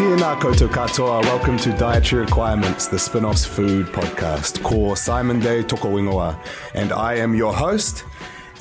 [0.00, 1.20] Tēnā koutou katoa.
[1.24, 4.62] Welcome to Dietary Requirements, the Spin-Offs Food Podcast.
[4.62, 6.38] Ko Simon Day Toko Ingoa.
[6.74, 8.04] And I am your host.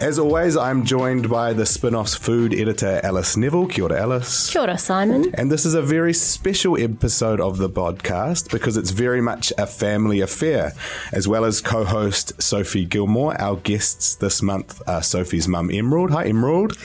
[0.01, 3.67] As always, I'm joined by the Spin-Offs Food Editor, Alice Neville.
[3.67, 4.51] Kia ora, Alice.
[4.51, 5.31] Kia ora, Simon.
[5.35, 9.65] And this is a very special episode of the podcast because it's very much a
[9.65, 10.73] family affair.
[11.13, 16.11] As well as co host Sophie Gilmore, our guests this month are Sophie's mum, Emerald.
[16.11, 16.77] Hi, Emerald.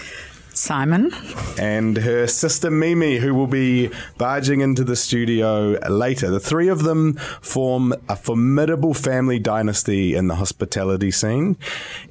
[0.54, 1.12] Simon.
[1.58, 6.30] and her sister Mimi, who will be barging into the studio later.
[6.30, 11.56] The three of them form a formidable family dynasty in the hospitality scene.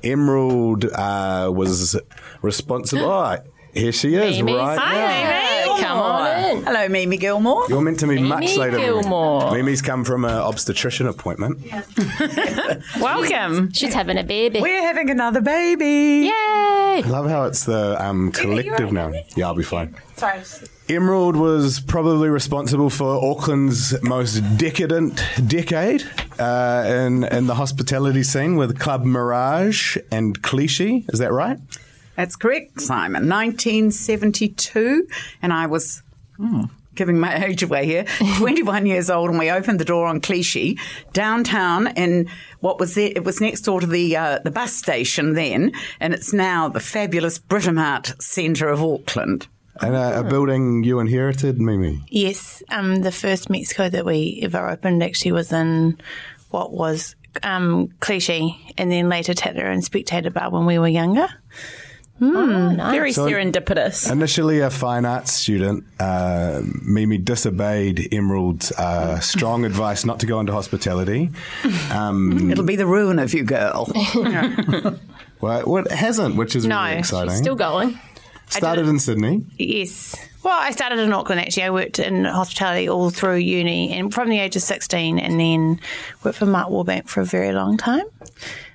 [0.04, 2.00] Emerald uh, was
[2.42, 3.06] responsible.
[3.06, 3.38] Oh,
[3.74, 4.56] here she is, Mimi.
[4.58, 4.78] right?
[4.78, 5.66] Hi, now.
[5.68, 5.84] Mimi.
[5.84, 6.23] Come on
[6.58, 6.64] in.
[6.64, 7.66] Hello, Mimi Gilmore.
[7.70, 8.78] You're meant to be much Mimi later.
[8.78, 8.86] Mimi.
[8.86, 9.52] Gilmore.
[9.52, 11.60] Mimi's come from an obstetrician appointment.
[13.00, 13.72] Welcome.
[13.74, 14.62] She's having a baby.
[14.62, 16.28] We're having another baby.
[16.28, 16.32] Yay!
[16.32, 19.12] I love how it's the um, collective now.
[19.36, 19.96] Yeah, I'll be fine.
[20.16, 20.42] Sorry.
[20.90, 26.04] Emerald was probably responsible for Auckland's most decadent decade
[26.40, 31.06] uh, in in the hospitality scene with Club Mirage and Clichy.
[31.10, 31.58] Is that right?
[32.16, 33.28] That's correct, Simon.
[33.28, 35.08] 1972,
[35.42, 36.03] and I was
[36.38, 38.06] hmm, giving my age away here.
[38.38, 40.78] 21 years old, and we opened the door on Clichy
[41.14, 42.30] downtown in
[42.60, 43.12] what was there?
[43.16, 46.80] It was next door to the uh, the bus station then, and it's now the
[46.80, 49.48] fabulous Britomart centre of Auckland.
[49.82, 52.04] And a, a building you inherited, Mimi.
[52.08, 56.00] Yes, um, the first Mexico that we ever opened actually was in
[56.52, 61.28] what was um, Clichy, and then later Tatler and Spectator Bar when we were younger.
[62.20, 64.10] Very So- serendipitous.
[64.12, 70.40] Initially a fine arts student, uh, Mimi disobeyed Emerald's uh, strong advice not to go
[70.40, 71.32] into hospitality.
[71.92, 73.88] Um, It'll be the ruin of you, girl.
[75.42, 77.36] well, well, it hasn't, which is No, really she's exciting.
[77.36, 78.00] Still going.
[78.50, 79.46] Started in Sydney.
[79.58, 80.16] Yes.
[80.44, 81.64] Well, I started in Auckland actually.
[81.64, 85.80] I worked in hospitality all through uni and from the age of 16 and then
[86.24, 88.06] worked for Mark Wallbank for a very long time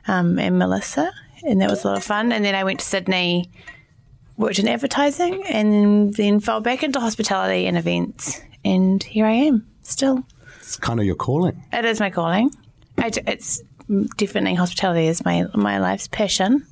[0.07, 1.13] um, and Melissa.
[1.45, 2.33] And that was a lot of fun.
[2.33, 3.51] And then I went to Sydney,
[4.37, 8.41] worked in advertising and then fell back into hospitality and events.
[8.65, 10.25] And here I am still.
[10.59, 11.63] It's kind of your calling.
[11.73, 12.51] It is my calling.
[12.99, 13.63] I d it's
[14.17, 16.67] definitely hospitality is my, my life's passion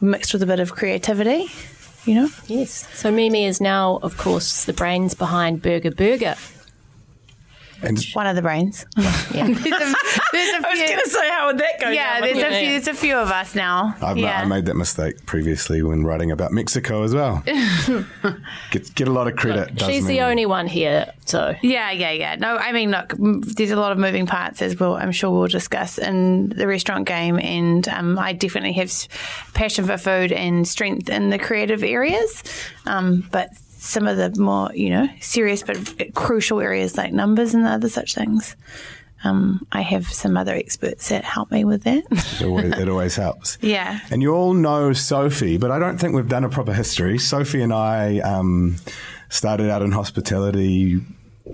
[0.00, 1.46] mixed with a bit of creativity,
[2.04, 2.28] you know?
[2.46, 2.86] Yes.
[2.94, 6.36] So Mimi is now, of course, the brains behind Burger Burger.
[7.82, 8.84] And One of the brains.
[8.96, 9.46] Yeah.
[9.52, 9.94] there's a,
[10.32, 10.86] there's a I was few.
[10.88, 11.90] going to say, how would that go?
[11.90, 12.22] yeah, down?
[12.22, 12.68] there's a Yeah, few.
[12.70, 13.94] There's a few of us now.
[14.00, 14.40] I've, yeah.
[14.40, 17.42] I made that mistake previously when writing about Mexico as well.
[18.70, 19.74] get, get a lot of credit.
[19.74, 20.22] does She's the Mimi.
[20.22, 22.36] only one here, so yeah, yeah, yeah.
[22.36, 24.94] No, I mean, look, m- there's a lot of moving parts as well.
[24.96, 29.08] I'm sure we'll discuss in the restaurant game, and um, I definitely have s-
[29.54, 32.42] passion for food and strength in the creative areas.
[32.86, 33.50] Um, but
[33.86, 38.14] some of the more, you know, serious but crucial areas like numbers and other such
[38.14, 38.56] things.
[39.24, 42.04] Um, I have some other experts that help me with that.
[42.10, 43.58] It always, it always helps.
[43.62, 44.00] yeah.
[44.10, 47.18] And you all know Sophie, but I don't think we've done a proper history.
[47.18, 48.76] Sophie and I um,
[49.28, 51.00] started out in hospitality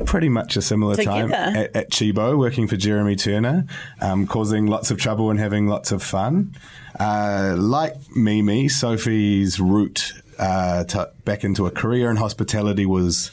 [0.07, 3.67] pretty much a similar time at, at Cibo, working for Jeremy Turner,
[4.01, 6.55] um, causing lots of trouble and having lots of fun.
[6.99, 13.31] Uh, like Mimi, Sophie's route uh, to, back into a career in hospitality was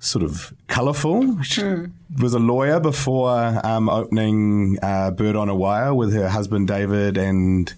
[0.00, 1.42] sort of colourful.
[1.42, 1.62] She
[2.20, 7.16] was a lawyer before um, opening uh, Bird on a Wire with her husband David
[7.16, 7.72] and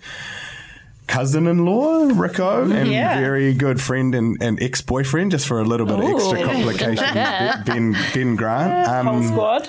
[1.06, 3.20] cousin-in-law, Rico, and Yeah.
[3.20, 7.14] very good friend and, and ex-boyfriend, just for a little bit of extra complication,
[7.64, 9.68] Ben, ben Grant, Whole um, squad.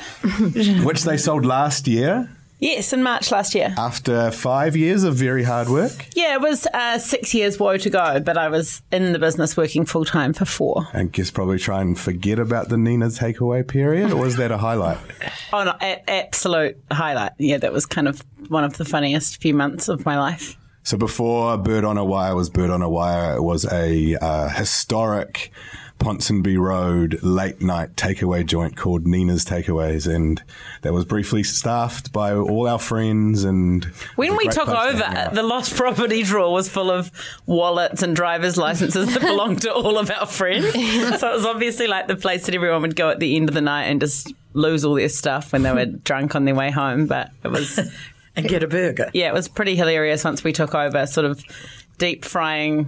[0.84, 3.74] which they sold last year Yes, in March last year.
[3.78, 6.08] after five years of very hard work.
[6.16, 9.56] Yeah, it was uh, six years woe to go, but I was in the business
[9.56, 10.88] working full time for four.
[10.94, 14.58] I guess probably try and forget about the Nina takeaway period, or was that a
[14.58, 14.98] highlight?
[15.54, 17.32] Oh, no, a- absolute highlight.
[17.38, 20.58] Yeah, that was kind of one of the funniest few months of my life.
[20.84, 24.50] So before Bird on a Wire was Bird on a Wire, it was a uh,
[24.50, 25.52] historic
[26.00, 30.42] Ponsonby Road late night takeaway joint called Nina's Takeaways, and
[30.82, 33.44] that was briefly staffed by all our friends.
[33.44, 33.86] And
[34.16, 37.12] When we took place to hang over, the lost property drawer was full of
[37.46, 40.72] wallets and driver's licenses that belonged to all of our friends.
[40.74, 43.56] so it was obviously like the place that everyone would go at the end of
[43.56, 46.70] the night and just lose all their stuff when they were drunk on their way
[46.72, 47.08] home.
[47.08, 47.80] But it was,
[48.36, 49.10] and get a burger.
[49.14, 51.44] yeah, it was pretty hilarious once we took over, sort of
[51.98, 52.88] deep frying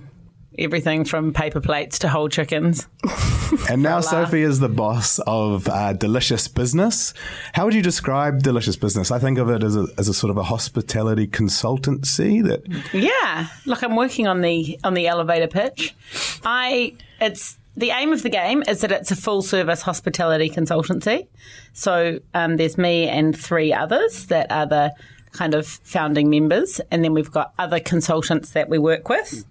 [0.60, 2.88] everything from paper plates to whole chickens.
[3.70, 7.14] and now Sophie is the boss of uh, Delicious Business.
[7.54, 9.12] How would you describe Delicious Business?
[9.12, 13.48] I think of it as a, as a sort of a hospitality consultancy that Yeah,
[13.66, 15.96] look, I'm working on the on the elevator pitch.
[16.44, 21.28] I it's the aim of the game is that it's a full service hospitality consultancy.
[21.74, 24.94] So um, there's me and three others that are the
[25.32, 29.46] kind of founding members, and then we've got other consultants that we work with.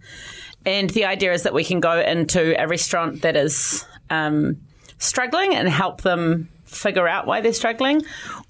[0.69, 4.59] And the idea is that we can go into a restaurant that is um,
[4.99, 8.03] struggling and help them figure out why they're struggling,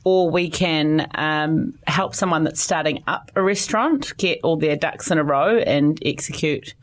[0.02, 5.12] or we can um, help someone that's starting up a restaurant get all their ducks
[5.12, 6.74] in a row and execute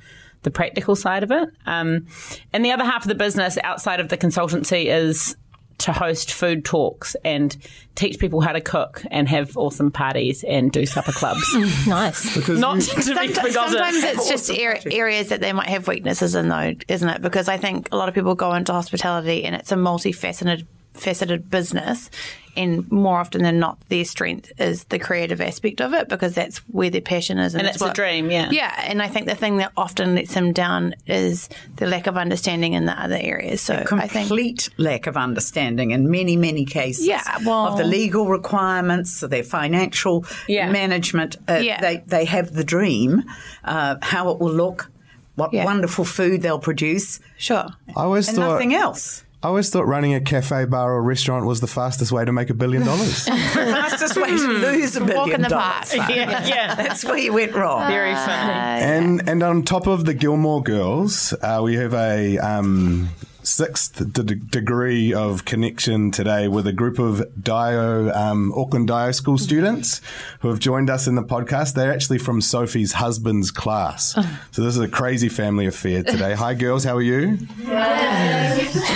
[0.43, 1.49] the practical side of it.
[1.65, 2.07] Um,
[2.53, 5.35] and the other half of the business outside of the consultancy is
[5.79, 7.55] to host food talks and
[7.95, 11.43] teach people how to cook and have awesome parties and do supper clubs.
[11.87, 12.35] Nice.
[12.35, 13.53] Because Not to be Sometimes, forgotten.
[13.73, 17.21] sometimes it's just ar- areas that they might have weaknesses in, though, isn't it?
[17.21, 21.49] Because I think a lot of people go into hospitality and it's a multifaceted faceted
[21.49, 22.09] business,
[22.57, 26.59] and more often than not, their strength is the creative aspect of it because that's
[26.69, 28.49] where their passion is, And it's a dream, yeah.
[28.49, 28.73] yeah.
[28.87, 32.71] And I think the thing that often lets them down is the lack of understanding
[32.71, 33.59] in the other areas.
[33.59, 37.83] So I think complete lack of understanding in many, many cases Yeah, well- of the
[37.83, 40.71] legal requirements, their financial Yeah.
[40.71, 41.35] management.
[41.49, 41.81] Uh, Yeah.
[41.81, 43.23] they, they have the dream,
[43.65, 44.89] uh, how it will look,
[45.35, 45.65] what Yeah.
[45.65, 47.67] wonderful food they'll produce, sure.
[47.97, 49.24] I always and thought nothing else.
[49.45, 52.49] I always thought running a cafe, bar, or restaurant was the fastest way to make
[52.49, 53.25] a billion dollars.
[53.25, 55.63] The fastest way to lose a billion Walk in the dollars.
[55.65, 55.85] park.
[55.85, 56.73] So yeah, yeah.
[56.73, 57.87] That's where you went wrong.
[57.87, 58.81] Very funny.
[58.81, 63.09] and and on top of the Gilmore girls, uh, we have a um,
[63.45, 69.37] sixth d- degree of connection today with a group of Dio um, Auckland Dio School
[69.37, 70.01] students
[70.39, 71.73] who have joined us in the podcast.
[71.75, 74.13] They're actually from Sophie's husband's class,
[74.51, 76.33] so this is a crazy family affair today.
[76.35, 77.37] Hi, girls, how are you?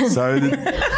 [0.10, 0.40] So.
[0.40, 0.54] th-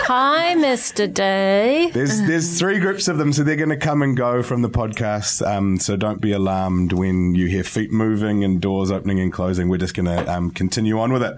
[0.05, 1.11] Hi, Mr.
[1.11, 1.89] Day.
[1.93, 4.69] There's there's three groups of them, so they're going to come and go from the
[4.69, 5.45] podcast.
[5.45, 9.69] Um, so don't be alarmed when you hear feet moving and doors opening and closing.
[9.69, 11.35] We're just going to um, continue on with it.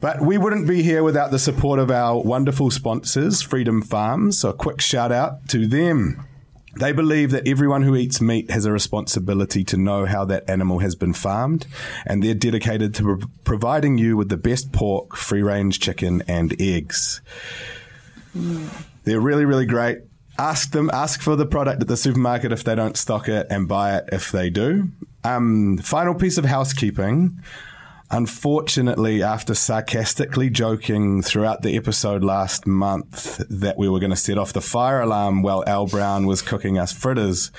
[0.00, 4.38] But we wouldn't be here without the support of our wonderful sponsors, Freedom Farms.
[4.38, 6.22] So a quick shout out to them.
[6.78, 10.80] They believe that everyone who eats meat has a responsibility to know how that animal
[10.80, 11.66] has been farmed,
[12.04, 16.54] and they're dedicated to pro- providing you with the best pork, free range chicken, and
[16.60, 17.22] eggs.
[19.04, 20.00] They're really, really great.
[20.38, 23.66] Ask them, ask for the product at the supermarket if they don't stock it, and
[23.66, 24.90] buy it if they do.
[25.24, 27.40] Um, final piece of housekeeping.
[28.10, 34.38] Unfortunately, after sarcastically joking throughout the episode last month that we were going to set
[34.38, 37.50] off the fire alarm while Al Brown was cooking us fritters,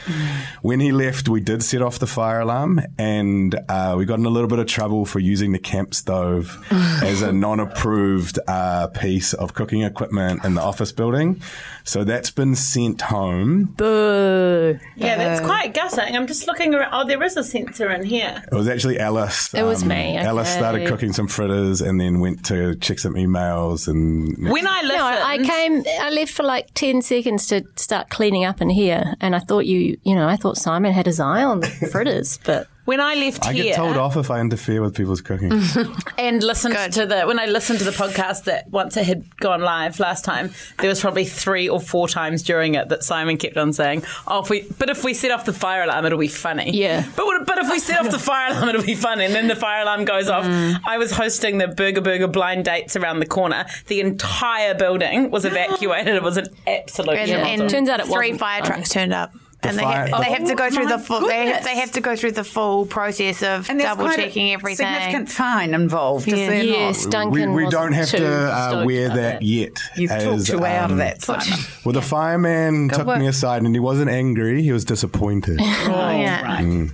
[0.61, 4.25] when he left, we did set off the fire alarm and uh, we got in
[4.25, 8.87] a little bit of trouble for using the camp stove as a non approved uh,
[8.87, 11.41] piece of cooking equipment in the office building.
[11.83, 13.63] So that's been sent home.
[13.77, 14.77] Boo.
[14.95, 16.15] Yeah, that's quite gutting.
[16.15, 16.89] I'm just looking around.
[16.93, 18.43] Oh, there is a sensor in here.
[18.51, 19.53] It was actually Alice.
[19.53, 23.13] um, It was me, Alice started cooking some fritters and then went to check some
[23.15, 25.83] emails and When I listened, No, I came.
[26.01, 29.65] I left for like ten seconds to start cleaning up in here, and I thought
[29.65, 33.15] you, you know, I thought Simon had his eye on the fritters, but when I
[33.15, 35.51] left here I here get told off if I interfere with people's cooking.
[36.17, 39.59] and listened to the when I listened to the podcast that once it had gone
[39.61, 43.57] live last time, there was probably three or four times during it that Simon kept
[43.57, 46.29] on saying, "Oh, if we but if we set off the fire alarm, it'll be
[46.29, 47.05] funny." Yeah.
[47.17, 49.25] but but if we set off the fire alarm, it'll be funny.
[49.25, 50.45] And then the fire alarm goes off.
[50.45, 50.79] Mm.
[50.85, 53.65] I was hosting the Burger Burger blind dates around the corner.
[53.87, 56.15] The entire building was evacuated.
[56.15, 57.39] It was an absolute And, shit.
[57.39, 59.33] and Turns out it three wasn't fire trucks turned up.
[59.69, 61.27] And they, fire- have, they have to go through the full.
[61.27, 64.23] They have, they have to go through the full process of And double quite a
[64.23, 64.85] checking everything.
[64.87, 66.49] Significant fine involved, is Yeah.
[66.49, 67.11] there Yes, not?
[67.11, 67.53] Duncan.
[67.53, 69.79] we, we don't have to uh, wear about that yet.
[69.95, 71.59] You've as, talked your way out of um, that, Simon.
[71.85, 73.19] Well, the fireman took work.
[73.19, 74.61] me aside and he wasn't angry.
[74.61, 75.59] He was disappointed.
[75.89, 76.87] Oh, yeah.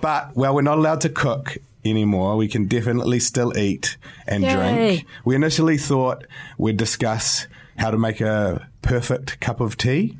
[0.00, 2.36] but, well, we're not allowed to cook anymore.
[2.36, 4.54] We can definitely still eat and Yay.
[4.54, 5.06] drink.
[5.24, 6.24] We initially thought
[6.56, 10.18] we'd discuss how to make a perfect cup of tea.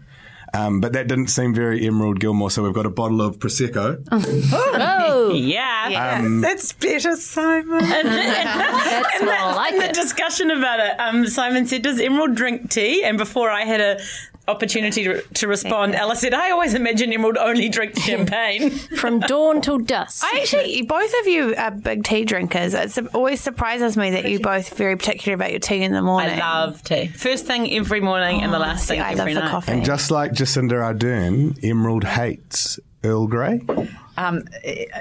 [0.54, 4.02] Um, but that didn't seem very Emerald Gilmore, so we've got a bottle of Prosecco.
[4.10, 6.18] Oh, Yeah.
[6.20, 7.78] Um, That's better, Simon.
[7.80, 9.94] that's more like In the it.
[9.94, 14.00] discussion about it, um, Simon said, "Does Emerald drink tea?" And before I had a
[14.48, 19.60] opportunity to, to respond, Ella said, "I always imagine Emerald only drinks champagne." From dawn
[19.60, 20.24] till dusk.
[20.24, 22.74] I actually, both of you are big tea drinkers.
[22.74, 26.40] It always surprises me that you both very particular about your tea in the morning.
[26.40, 27.08] I love tea.
[27.08, 29.50] First thing every morning, and the last See, thing I love every the night.
[29.50, 29.72] coffee.
[29.72, 33.60] and just like Jacinda Ardern, Emerald hates Earl Grey.
[34.16, 34.42] um,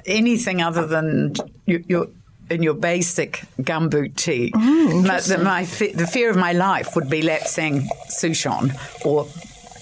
[0.06, 1.34] anything other than
[1.66, 2.08] your, your
[2.50, 4.52] in your basic gumboot tea.
[4.56, 8.74] my, the, my fe- the fear of my life would be let's saying Souchon
[9.06, 9.28] or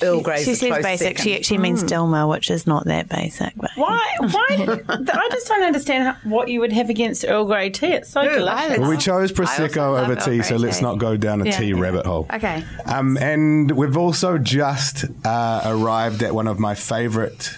[0.01, 0.43] Earl Grey.
[0.43, 1.07] She a says basic.
[1.07, 1.23] second.
[1.23, 3.53] She actually means Dilmah, which is not that basic.
[3.55, 4.15] But Why?
[4.19, 4.45] Why?
[4.89, 7.93] I just don't understand how, what you would have against Earl Grey tea.
[7.93, 8.79] It's so delicious.
[8.79, 11.57] Well, we chose I Prosecco over tea, so let's not go down a Yeah.
[11.57, 12.27] tea rabbit hole.
[12.33, 12.63] Okay.
[12.85, 17.51] Um, and we've also just uh, arrived at one of my favourite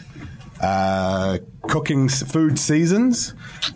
[0.61, 1.37] uh,
[1.67, 3.31] cooking s- food seasons,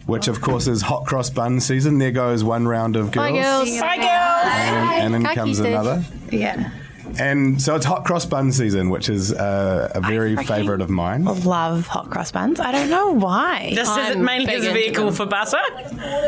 [0.06, 1.98] which of course is hot cross bun season.
[1.98, 3.28] There goes one round of girls.
[3.32, 3.80] Bye, girls.
[3.80, 4.54] Hi, girls.
[4.56, 5.68] And, and then Kaki comes stage.
[5.68, 6.04] another.
[6.32, 6.72] yeah,
[7.20, 11.26] And so it's hot cross bun season, which is uh, a very favourite of mine.
[11.26, 12.60] love hot cross buns.
[12.60, 13.72] I don't know why.
[13.76, 15.14] This as it I'm mainly big as a into vehicle them.
[15.16, 15.58] for butter.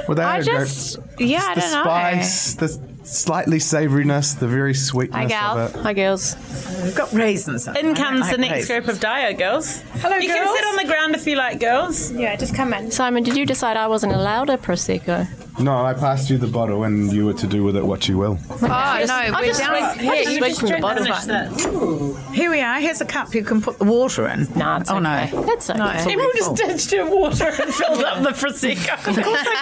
[0.07, 1.29] Well, they I are just- great.
[1.29, 1.83] yeah, I the don't know.
[1.83, 5.57] spice, the slightly savouriness, the very sweetness Hi, gal.
[5.57, 5.81] of it.
[5.81, 6.35] Hi, girls.
[6.83, 7.67] We've got raisins.
[7.67, 8.85] In I don't comes the next raisins.
[8.85, 9.81] group of Dio girls.
[10.01, 12.11] Hello, You can sit on the ground if you like, girls.
[12.11, 12.91] Yeah, just come in.
[12.91, 15.27] Simon, did you decide I wasn't allowed a Prosecco?
[15.59, 18.17] No, I passed you the bottle, and you were to do with it what you
[18.17, 18.39] will.
[18.49, 19.93] Oh no, we're just down.
[19.95, 22.12] swig- here, you swig just from the drink bottom.
[22.12, 22.12] one.
[22.33, 22.79] Here we are.
[22.79, 24.47] Here's a cup you can put the water in.
[24.55, 25.29] No, it's oh okay.
[25.31, 25.43] no.
[25.43, 25.79] That's okay.
[25.79, 29.07] No, Everyone just ditched her water and filled up the prosecco.
[29.07, 29.61] Of course I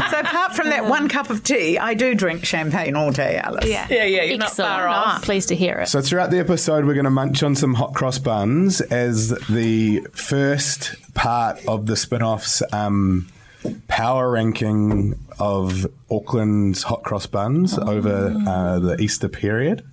[0.00, 0.10] did.
[0.10, 3.66] so apart from that one cup of tea, I do drink champagne all day, Alice.
[3.66, 3.86] Yeah.
[3.88, 4.70] yeah, yeah, you're not Excellent.
[4.70, 5.22] far off.
[5.22, 5.88] Pleased to hear it.
[5.88, 10.00] So throughout the episode, we're going to munch on some hot cross buns as the
[10.12, 13.28] first part of the spin-off's um,
[13.88, 19.84] power ranking of Auckland's hot cross buns over uh, the Easter period.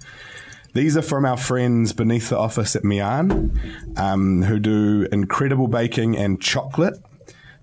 [0.77, 3.49] These are from our friends beneath the office at Miann,
[3.97, 7.03] um, who do incredible baking and chocolate,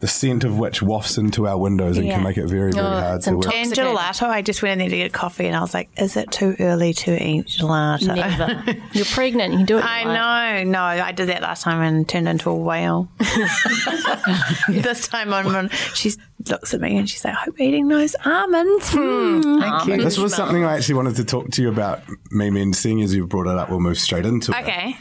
[0.05, 2.17] the scent of which wafts into our windows and Yeah.
[2.17, 3.55] can make it very, very Oh, hard it's to work.
[3.55, 4.29] And gelato.
[4.29, 6.55] I just went in there to get coffee, and I was like, "Is it too
[6.61, 8.77] early to eat gelato?" Never.
[8.93, 9.53] You're pregnant.
[9.53, 9.85] You can do it.
[9.87, 10.71] I know.
[10.71, 13.09] No, I did that last time and turned into a whale.
[14.69, 15.71] this time I'm on.
[15.95, 16.13] She
[16.51, 19.61] looks at me and she's like, "I hope you're eating those almonds." Hmm.
[19.61, 19.97] Thank you.
[20.05, 23.15] This was something I actually wanted to talk to you about, Mimi, and seeing as
[23.15, 24.59] you've brought it up, we'll move straight into it.
[24.61, 24.97] Okay.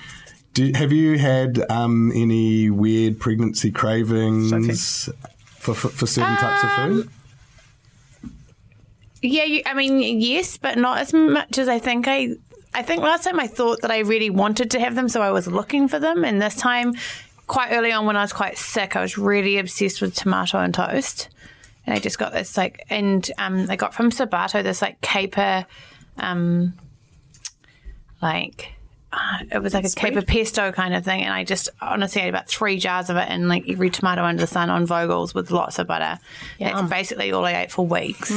[0.54, 5.10] Do, have you had um, any weird pregnancy cravings
[5.58, 7.10] for, for, for certain types of food?
[9.24, 12.36] Yeah, you, I mean, yes, but not as much as I think I.
[12.76, 15.32] I think last time I thought that I really wanted to have them, so I
[15.32, 16.26] was looking for them.
[16.26, 16.94] And this time,
[17.46, 20.74] quite early on, when I was quite sick, I was really obsessed with tomato and
[20.74, 21.30] toast.
[21.86, 25.66] And I just got this like, and um, I got from Sabato this like caper,
[26.18, 26.74] um,
[28.22, 28.74] like.
[29.14, 32.30] Uh, It was like a caper pesto kind of thing, and I just honestly had
[32.30, 35.52] about three jars of it, and like every tomato under the sun on Vogels with
[35.52, 36.20] lots of butter.
[36.60, 38.32] That's basically all I ate for weeks.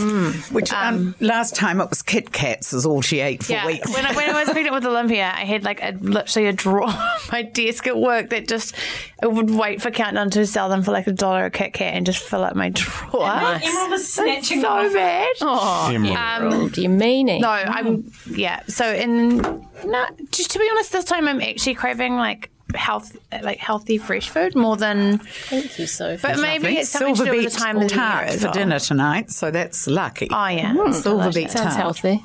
[0.50, 3.92] Which um, last time it was Kit Kats is all she ate for Yeah, weeks.
[3.92, 6.85] when I, when I was pregnant with Olympia, I had like a, literally a drawer
[6.88, 8.75] on my desk at work that just
[9.23, 11.95] I would wait for Countdown to sell them for like a dollar a Kit Kat
[11.95, 13.26] and just fill up my drawer.
[13.26, 14.92] Emerald was snatching so off.
[14.92, 15.28] bad.
[15.40, 16.16] Oh, Emerald.
[16.18, 17.40] Emerald, you meaning?
[17.40, 18.61] No, I'm yeah.
[18.68, 19.38] So in
[19.85, 24.28] no, just to be honest, this time I'm actually craving like health, like healthy fresh
[24.28, 25.18] food more than.
[25.18, 26.20] Thank you, Sophie.
[26.23, 28.46] But maybe it's something to do with the time of the year tart as for
[28.46, 28.54] well.
[28.54, 30.28] dinner tonight, so that's lucky.
[30.30, 31.76] Oh yeah, Silver beet Sounds tart.
[31.76, 32.25] healthy.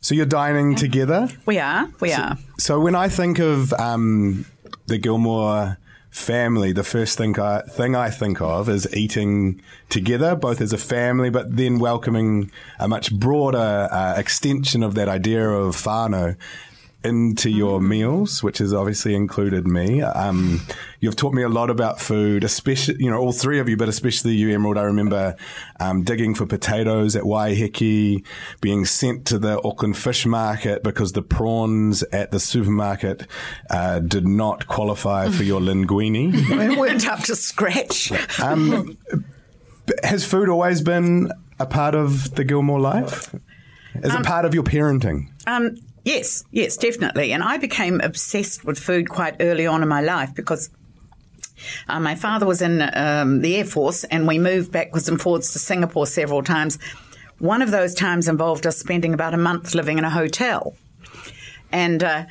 [0.00, 1.28] So you're dining together?
[1.44, 1.88] We are.
[2.00, 2.38] We are.
[2.58, 4.46] So when I think of um,
[4.86, 5.76] the Gilmore
[6.10, 10.78] family, the first thing I, thing I think of is eating together, both as a
[10.78, 16.36] family, but then welcoming a much broader uh, extension of that idea of whānau.
[17.08, 20.02] Into your meals, which has obviously included me.
[20.02, 20.60] Um,
[21.00, 23.88] you've taught me a lot about food, especially, you know, all three of you, but
[23.88, 24.78] especially you, Emerald.
[24.78, 25.34] I remember
[25.80, 28.24] um, digging for potatoes at Waiheke,
[28.60, 33.26] being sent to the Auckland fish market because the prawns at the supermarket
[33.70, 36.32] uh, did not qualify for your linguine.
[36.68, 38.12] We weren't up to scratch.
[38.40, 38.98] Um,
[40.02, 43.34] has food always been a part of the Gilmore life?
[43.94, 45.28] Is it part of your parenting?
[45.46, 47.32] Um, yes, yes, definitely.
[47.32, 50.70] And I became obsessed with food quite early on in my life because
[51.88, 55.52] uh, my father was in um, the Air Force and we moved backwards and forwards
[55.52, 56.78] to Singapore several times.
[57.38, 60.74] One of those times involved us spending about a month living in a hotel.
[61.70, 62.24] And uh,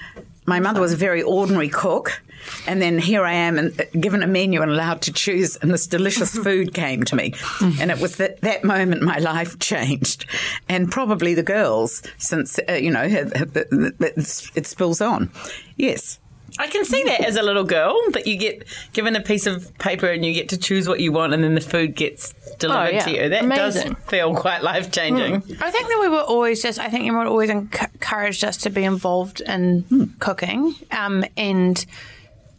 [0.45, 2.21] my mother was a very ordinary cook.
[2.67, 5.71] And then here I am, and uh, given a menu and allowed to choose, and
[5.71, 7.33] this delicious food came to me.
[7.79, 10.25] And it was that, that moment my life changed.
[10.69, 15.29] And probably the girls, since, uh, you know, have, have, it, it spills on.
[15.75, 16.19] Yes.
[16.59, 18.63] I can see that as a little girl that you get
[18.93, 21.53] given a piece of paper and you get to choose what you want, and then
[21.55, 23.03] the food gets delivered Oh, yeah.
[23.03, 23.29] to you.
[23.29, 23.93] That Amazing.
[23.93, 25.35] does feel quite life changing.
[25.61, 28.85] I think that we were always just, I think everyone always encouraged us to be
[28.85, 30.73] involved in cooking.
[30.89, 31.85] Um, and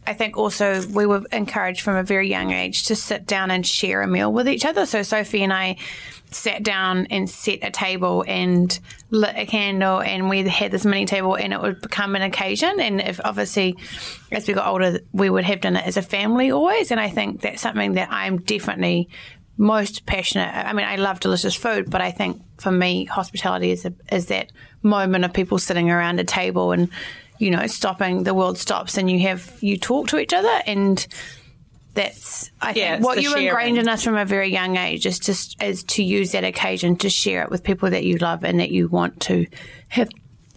[0.09, 3.65] I think also we were encouraged from a very young age to sit down and
[3.65, 4.87] share a meal with each other.
[4.87, 5.77] So Sophie and I
[6.31, 8.79] sat down and set a table and
[9.11, 12.79] lit a candle and we had this mini table and it would become an occasion
[12.79, 13.75] and if obviously
[14.31, 17.09] as we got older we would have done it as a family always and I
[17.09, 19.09] think that's something that I'm definitely
[19.57, 20.49] most passionate.
[20.53, 24.27] I mean, I love delicious food, but I think for me, hospitality is a, is
[24.27, 24.51] that
[24.81, 26.89] moment of people sitting around a table and
[27.39, 28.23] you know stopping.
[28.23, 31.05] The world stops, and you have you talk to each other, and
[31.95, 33.47] that's I Yeah, think what you sharing.
[33.47, 36.95] ingrained in us from a very young age is just is to use that occasion
[36.97, 39.47] to share it with people that you love and that you want to
[39.89, 40.09] have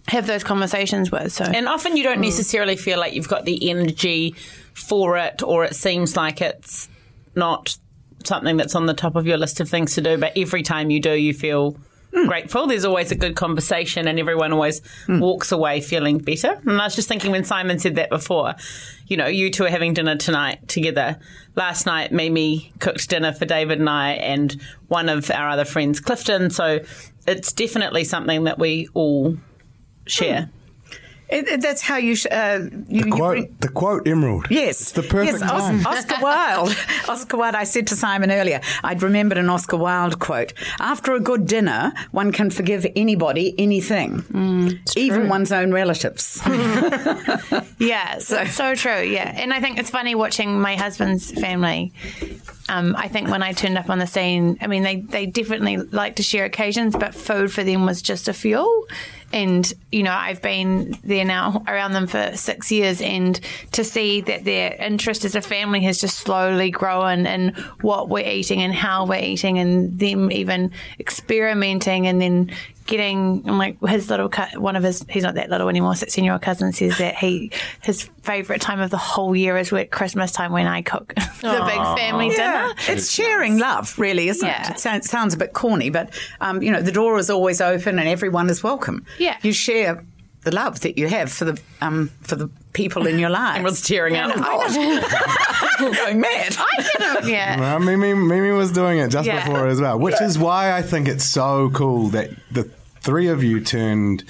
[0.07, 1.31] have those conversations with.
[1.31, 2.25] So And often you don't mm.
[2.25, 4.35] necessarily feel like you've got the energy
[4.73, 6.89] for it, or it seems like it's
[7.35, 7.77] not
[8.25, 10.17] something that's on the top of your list of things to do.
[10.17, 11.77] But every time you do, you feel
[12.13, 12.27] Hmm.
[12.27, 12.67] grateful.
[12.67, 15.19] There's always a good conversation, and everyone always hmm.
[15.19, 16.61] walks away feeling better.
[16.65, 18.53] And I was just thinking when Simon said that before,
[19.07, 21.17] you know, you two are having dinner tonight together.
[21.55, 25.99] Last night, Mimi cooked dinner for David and I, and one of our other friends,
[25.99, 26.51] Clifton.
[26.51, 26.81] So
[27.25, 29.37] it's definitely something that we all
[30.05, 30.43] share.
[30.43, 30.62] Hmm.
[31.29, 32.15] It, it- that's how you.
[32.15, 34.47] Sh- uh, you, you Quote, bring- the quote, Emerald.
[34.49, 34.81] Yes.
[34.81, 36.75] It's the perfect yes, Os- Oscar Wilde.
[37.09, 40.53] Oscar Wilde, I said to Simon earlier, I'd remembered an Oscar Wilde quote.
[40.79, 46.41] After a good dinner, one can forgive anybody, anything, Mm, even one's own relatives.
[47.79, 49.01] Yeah, so, so true.
[49.01, 51.91] Yeah, and I think it's funny watching my husband's family.
[52.69, 55.77] Um, I think when I turned up on the scene, I mean, they they definitely
[55.77, 58.85] like to share occasions, but food for them was just a fuel.
[59.33, 63.39] And you know, I've been there now around them for six years, and
[63.71, 68.29] to see that their interest as a family has just slowly grown in what we're
[68.29, 72.51] eating and how we're eating, and them even experimenting, and then
[72.85, 76.23] getting I'm like his little cut one of his he's not that little anymore 16
[76.23, 79.91] year old cousin says that he his favorite time of the whole year is at
[79.91, 84.67] christmas time when i cook the big family dinner It's sharing love, really, isn't Yeah.
[84.69, 84.71] it?
[84.75, 87.99] It sounds, sounds a bit corny, but um, you know, the door is always open
[87.99, 89.05] and everyone is welcome.
[89.19, 89.37] Yeah.
[89.41, 90.05] you share
[90.43, 93.57] the love that you have for the um, for the people in your lives.
[93.57, 94.31] Everyone's tearing up.
[94.35, 96.55] I'm going mad.
[96.59, 97.29] I didn't.
[97.29, 99.45] Yeah Well, Mimi, Mimi was doing it just Yeah.
[99.45, 102.63] before as well, which is why I think it's so cool that the
[103.01, 104.23] three of you turned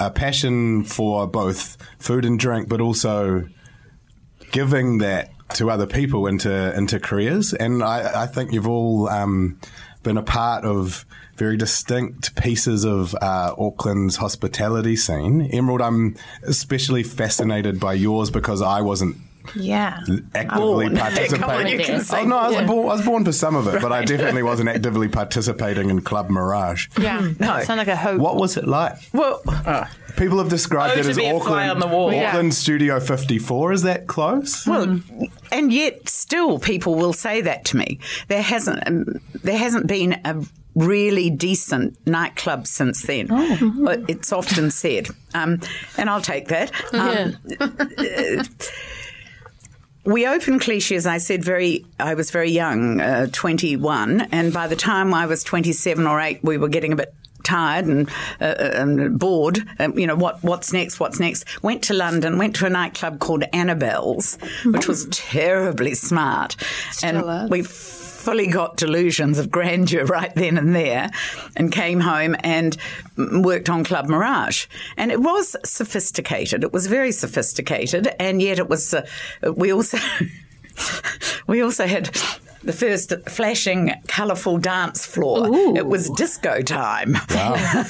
[0.00, 3.48] a passion for both food and drink, but also
[4.52, 7.54] giving that to other people into into careers.
[7.54, 9.58] And I, I think you've all um,
[10.02, 11.04] been a part of
[11.36, 15.42] very distinct pieces of uh, Auckland's hospitality scene.
[15.52, 19.16] Emerald, I'm especially fascinated by yours because I wasn't
[19.54, 20.00] yeah
[20.34, 20.96] actively Born.
[20.96, 21.38] participating.
[21.40, 22.66] Come on, you can oh, say no, I was, born.
[22.66, 26.00] born, I was born for some of it, but I definitely wasn't actively participating in
[26.02, 26.88] Club Mirage.
[26.98, 28.94] yeah no sound like a hope What was it like?
[29.12, 29.42] Well,
[30.16, 32.12] People have described Oh, it as be Auckland, fly on the wall.
[32.12, 33.72] Auckland Studio 54.
[33.72, 34.66] Is that close?
[34.66, 35.00] Well,
[35.52, 38.00] and yet still people will say that to me.
[38.26, 39.04] There hasn't um,
[39.44, 43.26] there hasn't been a really decent nightclub since then.
[43.84, 45.60] But It's often said, um,
[45.96, 46.72] and I'll take that.
[46.92, 47.36] Um,
[50.08, 51.84] we opened Clichy, as I said, very.
[52.00, 56.06] I was very young, uh, twenty one, and by the time I was twenty seven
[56.06, 59.60] or eight, we were getting a bit tired and, uh, and bored.
[59.78, 60.42] Um, you know what?
[60.42, 60.98] What's next?
[60.98, 61.62] What's next?
[61.62, 62.38] Went to London.
[62.38, 66.56] Went to a nightclub called Annabel's, which was terribly smart,
[67.02, 67.64] and we.
[68.18, 71.10] Fully got delusions of grandeur right then and there
[71.56, 72.76] and came home and
[73.16, 74.66] worked on Club Mirage.
[74.96, 76.64] And it was sophisticated.
[76.64, 78.08] It was very sophisticated.
[78.18, 79.06] And yet it was, uh,
[79.54, 79.98] we also,
[81.46, 82.10] we also had
[82.62, 85.48] the first flashing, colourful dance floor.
[85.76, 87.16] It was disco time.
[87.30, 87.84] Wow.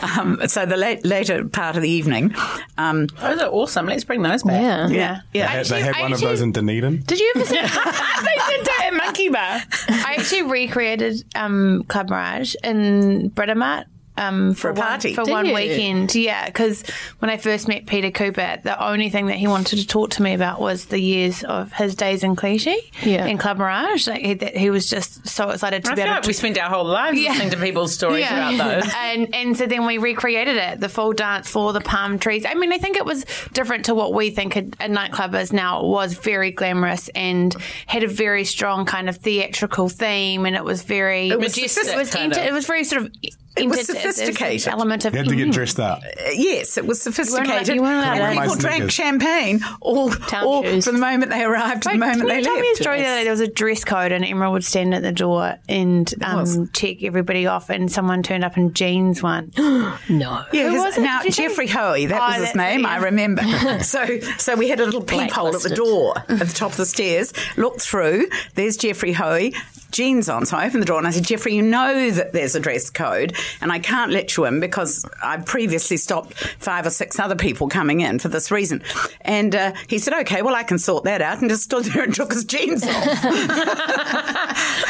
[0.18, 2.34] um, so the late, later part of the evening,
[2.78, 3.86] um, Those are awesome.
[3.86, 4.60] Let's bring those back.
[4.60, 4.88] Yeah.
[4.88, 5.46] yeah, yeah.
[5.46, 7.02] They had- they had one of those in Dunedin.
[7.06, 7.54] Did you ever see?
[7.54, 9.60] they did that at Monkey Bar.
[9.88, 13.84] I actually recreated um, Club Mirage in Britomart.
[14.16, 15.12] Um, for, a one- party.
[15.14, 15.54] for Did one you?
[15.54, 16.46] weekend, yeah.
[16.46, 16.84] Because
[17.18, 20.22] when I first met Peter Cooper, the only thing that he wanted to talk to
[20.22, 23.26] me about was the years of his days in Clichy, Yeah.
[23.26, 24.06] in Club Mirage.
[24.06, 26.32] Like he, he was just so excited to I be feel able like to we
[26.32, 27.30] spend our whole lives Yeah.
[27.32, 28.92] listening to people's stories about those.
[28.98, 32.46] and and so then we recreated it, the full dance floor, the palm trees.
[32.46, 35.52] I mean, I think it was different to what we think a, a nightclub is
[35.52, 35.80] now.
[35.80, 37.52] It was very glamorous and
[37.86, 41.92] had a very strong kind of theatrical theme, and it was very It was majestic.
[41.92, 42.46] It was, kind enter- of.
[42.46, 43.10] it was very sort of.
[43.56, 44.68] It was entered- there's sophisticated.
[44.72, 45.52] element of You had to get mm.
[45.52, 46.02] dressed up.
[46.32, 47.74] Yes, it was sophisticated.
[47.74, 51.30] you weren't allowed and to- My people drank champagne all, Town all from the moment
[51.30, 53.16] they arrived to the Wait, moment can they you tell me a story the other
[53.18, 53.22] day?
[53.24, 57.02] There was a dress code, and Emerald would stand at the door and um, check
[57.04, 59.56] everybody off, and someone turned up in jeans once.
[60.08, 60.44] No.
[60.52, 61.02] Yeah, Who his- was it?
[61.02, 61.48] now Did you say?
[61.48, 62.80] Jeffrey Hoey, that Oh, was his name.
[62.84, 63.42] it, I remember.
[63.82, 66.86] so, so we had a little peephole at the door at the top of the
[66.86, 67.32] stairs.
[67.56, 68.28] Looked through.
[68.54, 69.54] There's Jeffrey Hoey,
[69.94, 70.44] jeans on.
[70.44, 72.90] So I opened the door and I said, Jeffrey, you know that there's a dress
[72.90, 77.36] code, and I can't let you in because I've previously stopped five or six other
[77.36, 78.82] people coming in for this reason.
[79.22, 82.02] And uh, he said, okay, well I can sort that out, and just stood there
[82.02, 83.04] and took his jeans off.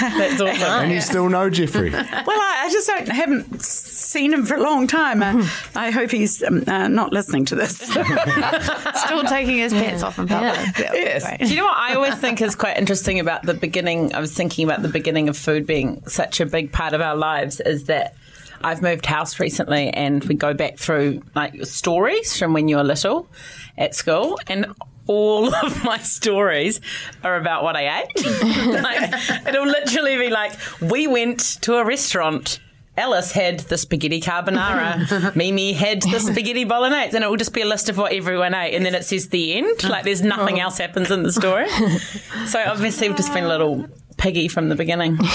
[0.01, 0.63] That's awesome.
[0.63, 1.91] And you still know Jeffrey.
[1.91, 3.63] Well, I, I just don't, haven't
[4.15, 5.23] seen him for a long time.
[5.23, 7.77] Uh, I hope he's um, uh, not listening to this.
[7.79, 10.79] Still taking his pants off in public.
[10.79, 10.93] Yeah.
[10.95, 11.25] Yes.
[11.25, 11.41] Right.
[11.41, 14.15] Do you know what I always think is quite interesting about the beginning?
[14.15, 17.17] I was thinking about the beginning of food being such a big part of our
[17.17, 18.15] lives is that
[18.63, 22.85] I've moved house recently and we go back through like stories from when you were
[22.85, 23.29] little
[23.77, 24.73] at school and
[25.07, 26.81] all of my stories
[27.23, 28.25] are about what I ate.
[28.83, 32.61] like, it'll literally be like, we went to a restaurant.
[32.97, 35.35] Alice had the spaghetti carbonara.
[35.37, 37.17] Mimi had the spaghetti bolognese.
[37.17, 38.75] And it will just be a list of what everyone ate.
[38.75, 39.83] And then it says the end.
[39.85, 41.67] Like there's nothing else happens in the story.
[42.47, 45.19] So obviously we've just been a little piggy from the beginning.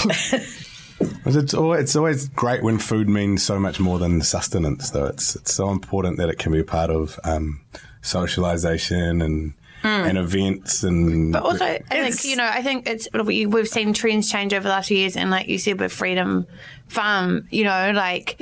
[1.24, 5.06] It's always, it's always great when food means so much more than sustenance, though.
[5.06, 7.60] It's it's so important that it can be part of um,
[8.02, 9.86] socialization and Hmm.
[9.88, 11.32] and events and.
[11.32, 14.62] But also, I think you know, I think it's we- we've seen trends change over
[14.64, 16.46] the last few years, and like you said with Freedom
[16.88, 18.40] Farm, you know, like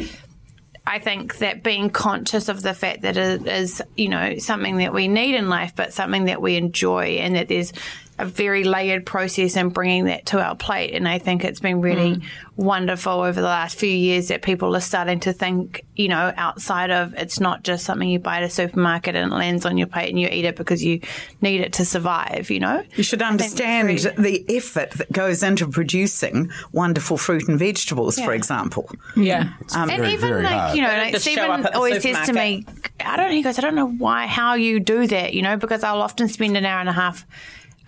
[0.87, 4.93] I think that being conscious of the fact that it is, you know, something that
[4.95, 7.73] we need in life, but something that we enjoy, and that there's
[8.19, 10.93] a very layered process and bringing that to our plate.
[10.95, 12.21] And I think it's been really
[12.57, 16.91] wonderful over the last few years that people are starting to think, you know, outside
[16.91, 19.87] of it's not just something you buy at a supermarket and it lands on your
[19.87, 21.01] plate and you eat it because you
[21.41, 22.83] need it to survive, you know?
[22.97, 27.47] You should I think it's understand very- the effort that goes into producing wonderful fruit
[27.49, 28.91] and vegetables, for example.
[29.17, 29.53] Yeah.
[29.77, 30.77] Um, and very, even very like hard.
[30.77, 32.67] you know, like Stephen up at the always says to me,
[32.99, 35.85] "I don't." He goes, "I don't know why, how you do that," you know, because
[35.85, 37.25] I'll often spend an hour and a half.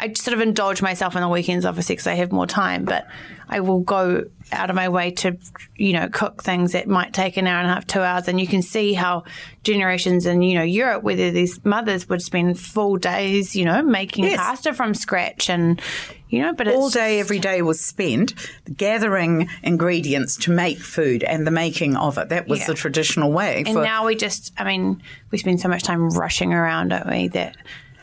[0.00, 2.84] I sort of indulge myself on the weekends, obviously, because I have more time.
[2.86, 3.06] But
[3.48, 5.36] I will go out of my way to,
[5.76, 8.40] you know, cook things that might take an hour and a half, two hours, and
[8.40, 9.24] you can see how
[9.62, 14.24] generations in you know Europe, whether these mothers would spend full days, you know, making
[14.24, 14.38] Yes.
[14.38, 15.80] pasta from scratch, and
[16.30, 18.34] you know, but it's all day, every day was spent
[18.76, 22.28] gathering ingredients to make food and the making of it.
[22.30, 22.66] That was Yeah.
[22.68, 23.64] the traditional way.
[23.66, 27.08] And for- now we just, I mean, we spend so much time rushing around, don't
[27.08, 27.28] we?
[27.28, 27.56] That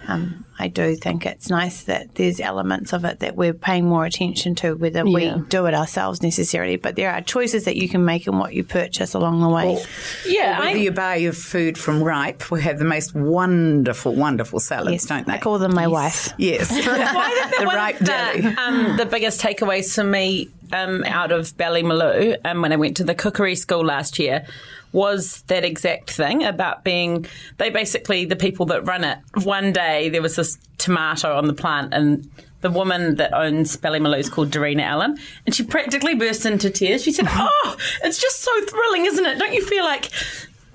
[0.09, 4.05] um, I do think it's nice that there's elements of it that we're paying more
[4.05, 5.35] attention to, whether Yeah.
[5.35, 6.77] we do it ourselves necessarily.
[6.77, 9.83] But there are choices that you can make in what you purchase along the way.
[10.25, 10.59] Yeah.
[10.59, 14.91] whether I, you buy your food from Ripe, we have the most wonderful, wonderful salads,
[14.91, 15.33] yes, don't they?
[15.33, 16.33] I call them my wife.
[16.37, 16.69] yes.
[16.71, 18.41] Well, I think that the Ripe of Deli.
[18.41, 22.97] the, um, the biggest takeaways for me um, out of Ballymaloe um, when I went
[22.97, 24.45] to the cookery school last year
[24.93, 27.25] was that exact thing about being
[27.57, 30.46] they basically the people that run it one day there was this
[30.77, 32.29] tomato on the plant and
[32.61, 37.03] the woman that owns Ballymaloe is called Darina Allen and she practically burst into tears
[37.03, 40.09] she said oh it's just so thrilling isn't it don't you feel like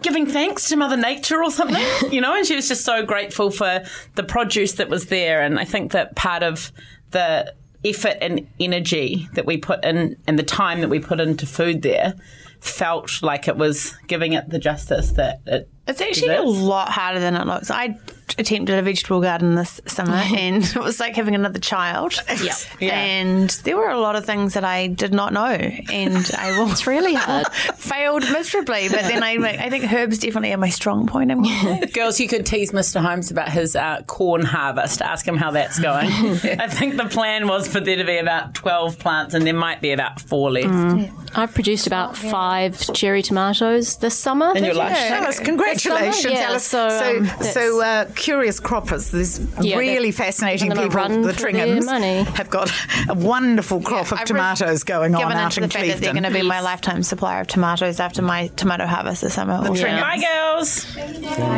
[0.03, 3.51] giving thanks to Mother Nature or something, you know, and she was just so grateful
[3.51, 3.83] for
[4.17, 5.41] the produce that was there.
[5.43, 6.73] And I think that part of
[7.11, 7.55] the
[7.85, 11.83] effort and energy that we put in and the time that we put into food
[11.83, 12.15] there
[12.61, 17.19] felt like it was giving it the justice that it It's actually a lot harder
[17.19, 17.71] than it looks.
[17.71, 17.99] I
[18.39, 22.15] attempted a vegetable garden this summer, and it was like having another child.
[22.81, 22.95] Yeah.
[22.95, 26.71] And there were a lot of things that I did not know, and I will
[26.71, 27.47] It's really hard.
[27.77, 28.89] failed miserably.
[28.89, 31.31] But then I, I think herbs definitely are my strong point.
[31.31, 31.87] I'm gonna.
[31.89, 33.01] Girls, you could tease Mr.
[33.01, 35.03] Holmes about his uh, corn harvest.
[35.03, 36.09] Ask him how that's going.
[36.11, 39.81] I think the plan was for there to be about 12 plants and there might
[39.81, 41.13] be about four left.
[41.37, 44.57] I've produced about five cherry tomatoes this summer.
[44.57, 44.97] In your life.
[44.97, 46.65] Alice, congratulations, Yeah, Alice.
[46.67, 49.11] so, so, um, so, uh, curious croppers.
[49.11, 50.88] There's Yeah, really fascinating people.
[50.88, 52.22] run The for Tringhams money.
[52.22, 52.70] have got
[53.09, 56.01] a wonderful crop of I've tomatoes going on given out into in the fact that
[56.01, 59.55] they're going to be my lifetime supplier of tomatoes after my tomato harvest this summer.
[59.55, 59.75] Also.
[59.75, 60.01] Yeah.
[60.01, 60.94] Bye, girls.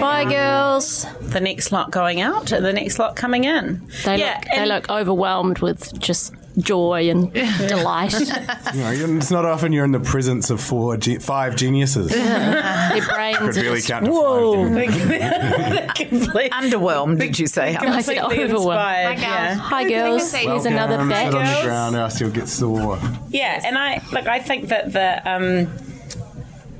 [0.01, 1.07] Bye, girls.
[1.21, 3.83] The next lot going out and the next lot coming in.
[4.05, 7.33] They yeah, look they look overwhelmed with just joy and
[7.69, 8.15] delight.
[8.75, 12.09] You know, it's not often you're in the presence of four, ge- five geniuses.
[12.11, 15.95] Their brains Could are really just count to five.
[15.95, 17.77] Complete- Underwhelmed, did you say?
[17.77, 19.13] I said completely overwhelmed.
[19.13, 19.55] inspired, yeah.
[19.55, 20.33] Hi, girls.
[20.35, 21.27] Here's another Welcome, bag.
[21.33, 21.65] Sit on the Girls.
[21.65, 22.99] ground, or else you'll get sore.
[23.29, 25.67] Yeah, and I like I think that the um,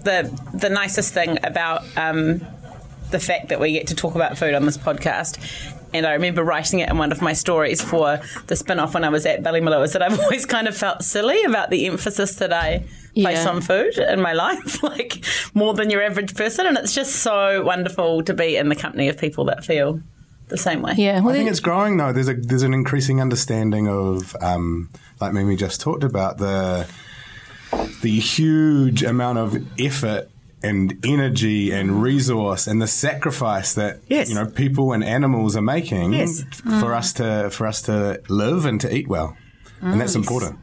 [0.03, 2.45] the the nicest thing about um,
[3.11, 5.39] the fact that we get to talk about food on this podcast.
[5.95, 9.05] And I remember writing it in one of my stories for the spin off when
[9.05, 12.35] I was at Ballymaloe is that I've always kind of felt silly about the emphasis
[12.37, 12.81] that I
[13.15, 13.49] place Yeah.
[13.49, 16.67] on food in my life, like more than your average person.
[16.67, 20.01] And it's just so wonderful to be in the company of people that feel
[20.49, 20.93] the same way.
[20.99, 22.13] Yeah, well, I think it's growing though.
[22.13, 26.87] There's a there's an increasing understanding of, um, like Mimi just talked about the
[28.03, 30.29] the huge amount of effort
[30.65, 34.29] and energy and resource and the sacrifice that Yes.
[34.29, 36.43] you know people and animals are making Yes.
[36.81, 36.97] for mm.
[36.97, 39.37] us to for us to live and to eat well,
[39.81, 40.23] and that's mm.
[40.23, 40.59] important.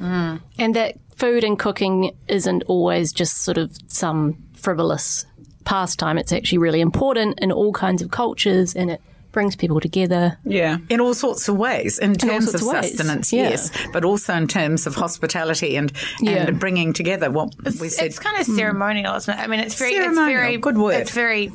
[0.00, 0.40] Mm.
[0.58, 5.26] and that food and cooking isn't always just sort of some frivolous
[5.64, 6.16] pastime.
[6.16, 9.00] It's actually really important in all kinds of cultures, and it
[9.32, 10.38] brings people together.
[10.44, 10.78] Yeah.
[10.88, 13.50] in all sorts of ways, in terms sorts of of sustenance, yeah.
[13.50, 16.46] yes, but also in terms of hospitality and, Yeah.
[16.48, 18.06] and bringing together what we said.
[18.06, 19.40] It's kind of ceremonial, isn't it?
[19.40, 20.94] I mean, it's very, Ceremonial, it's very good word.
[21.00, 21.52] It's very,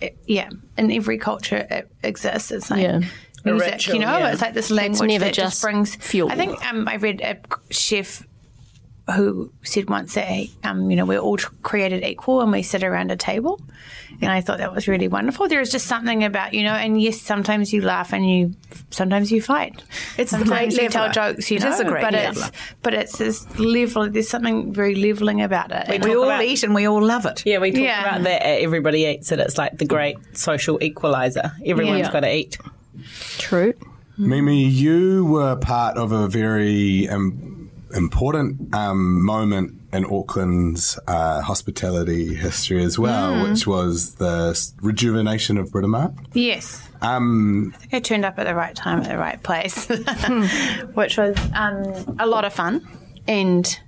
[0.00, 0.50] it- yeah.
[0.78, 2.50] In every culture, it exists.
[2.52, 3.00] It's like Yeah.
[3.44, 4.18] music, ritual, you know.
[4.18, 4.30] yeah.
[4.32, 6.30] It's like this language never that just just brings fuel.
[6.30, 7.38] I think um, I read a
[7.72, 8.22] chef
[9.14, 13.10] who said once that um, you know we're all created equal and we sit around
[13.12, 13.60] a table,
[14.20, 15.46] and I thought that was really wonderful.
[15.46, 18.54] There is just something about you know, and yes, sometimes you laugh and you
[18.90, 19.82] sometimes you fight.
[20.18, 22.46] It's a sometimes great you tell jokes, you It know, is a great but leveller.
[22.46, 24.10] it's but it's this level.
[24.10, 25.84] There's something very leveling about it.
[25.88, 27.44] And we all about- eat and we all love it.
[27.46, 28.08] Yeah, we talk Yeah.
[28.08, 29.38] about that at Everybody Eats It.
[29.38, 31.52] It's like the great social equalizer.
[31.64, 32.12] Everyone's Yeah.
[32.12, 32.58] got to eat.
[33.38, 33.72] True.
[34.18, 37.55] Mimi, you were part of a very um,
[37.94, 45.70] important um, moment in Auckland's uh, hospitality history as well, which was the rejuvenation of
[45.70, 46.14] Britomart.
[46.34, 46.86] Yes.
[47.00, 49.88] Um, I think I turned up at the right time at the right place,
[50.94, 52.86] which was um, a lot of fun.
[53.28, 53.78] And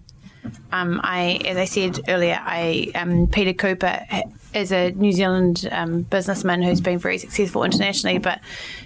[0.72, 4.06] um, I, as I said earlier, I um, Peter Cooper
[4.54, 8.40] is a New Zealand um, businessman who's been very successful internationally, but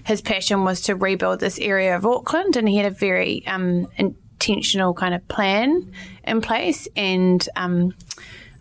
[0.05, 3.87] his passion was to rebuild this area of Auckland, and he had a very um,
[4.43, 5.93] intentional kind of plan
[6.25, 6.89] in place.
[6.97, 7.95] And um,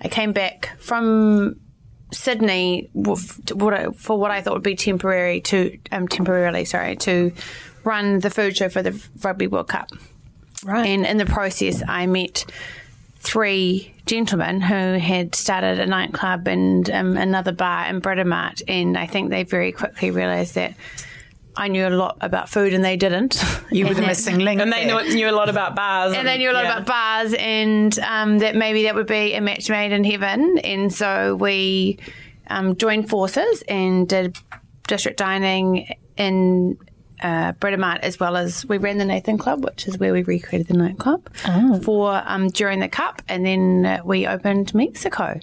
[0.02, 1.60] I came back from
[2.12, 3.17] Sydney w-
[3.48, 7.32] to what I, for what I thought would be temporary to um, temporarily, sorry, to
[7.84, 9.89] run the food show for the Rugby World Cup.
[10.63, 10.86] Right.
[10.86, 12.46] And in the process, I met
[13.20, 19.08] three gentlemen who had started a nightclub and um, another bar in Britomart, and I
[19.08, 20.74] think they very quickly realised that
[21.62, 23.41] I knew a lot about food and they didn't.
[23.71, 24.60] You were the missing link.
[24.60, 26.13] And they knew, knew a lot about bars.
[26.13, 26.74] and they knew a lot yeah.
[26.74, 30.58] about bars and um, that maybe that would be a match made in heaven.
[30.58, 32.00] And so we
[32.47, 34.38] um, joined forces and did
[34.88, 36.78] district dining in
[37.21, 40.67] uh, Britomart as well as we ran the Nathan Club, which is where we recreated
[40.67, 41.30] the nightclub
[41.82, 45.39] for um, during the cup, and then uh, we opened Mexico,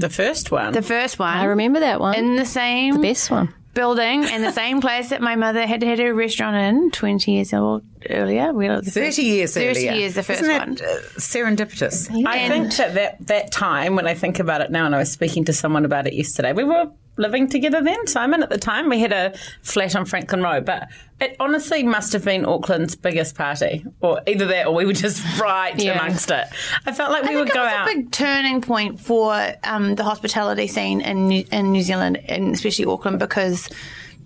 [0.00, 0.74] The first one.
[0.74, 1.38] the first one.
[1.38, 2.16] I remember that one.
[2.16, 3.54] in the same The Best one.
[3.74, 7.52] Building in the same place that my mother had had her restaurant in 20 years
[7.54, 8.52] old earlier.
[8.52, 9.92] We the 30 first- years 30 earlier.
[9.92, 10.72] years, the first Isn't one.
[10.72, 12.26] uh, serendipitous?
[12.26, 15.10] I think that, that that time, when I think about it now, and I was
[15.10, 18.88] speaking to someone about it yesterday, we were living together then, Simon, at the time.
[18.88, 20.88] We had a flat on Franklin Road, but
[21.20, 25.22] it honestly must have been Auckland's biggest party, or either that or we were just
[25.40, 25.92] right Yeah.
[25.92, 26.46] amongst it.
[26.86, 27.88] I felt like we would go it was out.
[27.90, 32.54] a big turning point for um, the hospitality scene in New, in New Zealand, and
[32.54, 33.68] especially Auckland, because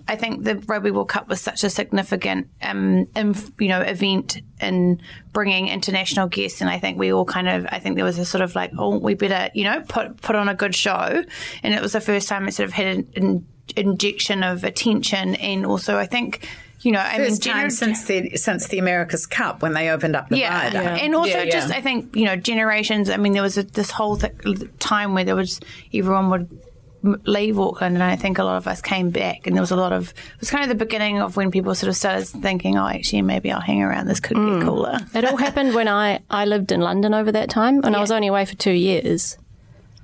[0.09, 4.41] I think the Rugby World Cup was such a significant, um, inf- you know, event
[4.61, 5.01] in
[5.33, 8.25] bringing international guests, and I think we all kind of, I think there was a
[8.25, 11.25] sort of like, oh, we better, you know, put put on a good show,
[11.63, 15.35] and it was the first time it sort of had an, an injection of attention,
[15.37, 16.49] and also I think.
[16.83, 19.89] You know, I mean, First time gener- since the since the America's Cup when they
[19.89, 20.71] opened up the yeah.
[20.71, 21.03] viaduct.
[21.03, 21.51] and also Yeah, yeah.
[21.51, 23.09] just I think you know generations.
[23.11, 24.35] I mean, there was a, this whole th-
[24.79, 25.59] time where there was
[25.93, 26.61] everyone would m-
[27.03, 29.77] leave Auckland, and I think a lot of us came back, and there was a
[29.77, 32.77] lot of it was kind of the beginning of when people sort of started thinking,
[32.77, 34.07] oh, actually, maybe I'll hang around.
[34.07, 34.99] This could get cooler.
[35.15, 38.11] It all happened when I, I lived in London over that time, and I was
[38.11, 39.39] only away for two years.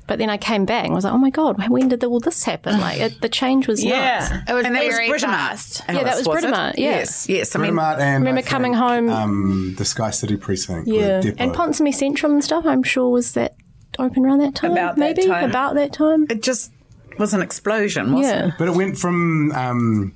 [0.08, 2.42] But then I came back and was like, oh my God, when did all this
[2.42, 2.80] happen?
[2.80, 3.94] Like, it, the change was nuts.
[4.30, 4.42] Yeah.
[4.48, 5.80] It was and that was very Britomart.
[5.88, 6.46] Yeah, that Alice, was it?
[6.48, 6.90] Britomart, yeah.
[6.90, 7.54] Yes, yes.
[7.56, 10.88] I mean, Britomart and remember I coming think, home- Um, the Sky City precinct.
[10.88, 11.20] with Yeah.
[11.20, 11.36] Depot.
[11.42, 13.54] And Ponsonby Central and stuff, I'm sure, was that
[14.00, 14.72] open around that time?
[14.72, 15.26] About that maybe?
[15.26, 15.48] time.
[15.48, 16.26] About that time?
[16.28, 16.72] it just
[17.18, 18.46] was an explosion, wasn't Yeah.
[18.48, 18.54] it?
[18.58, 20.14] But it went from um,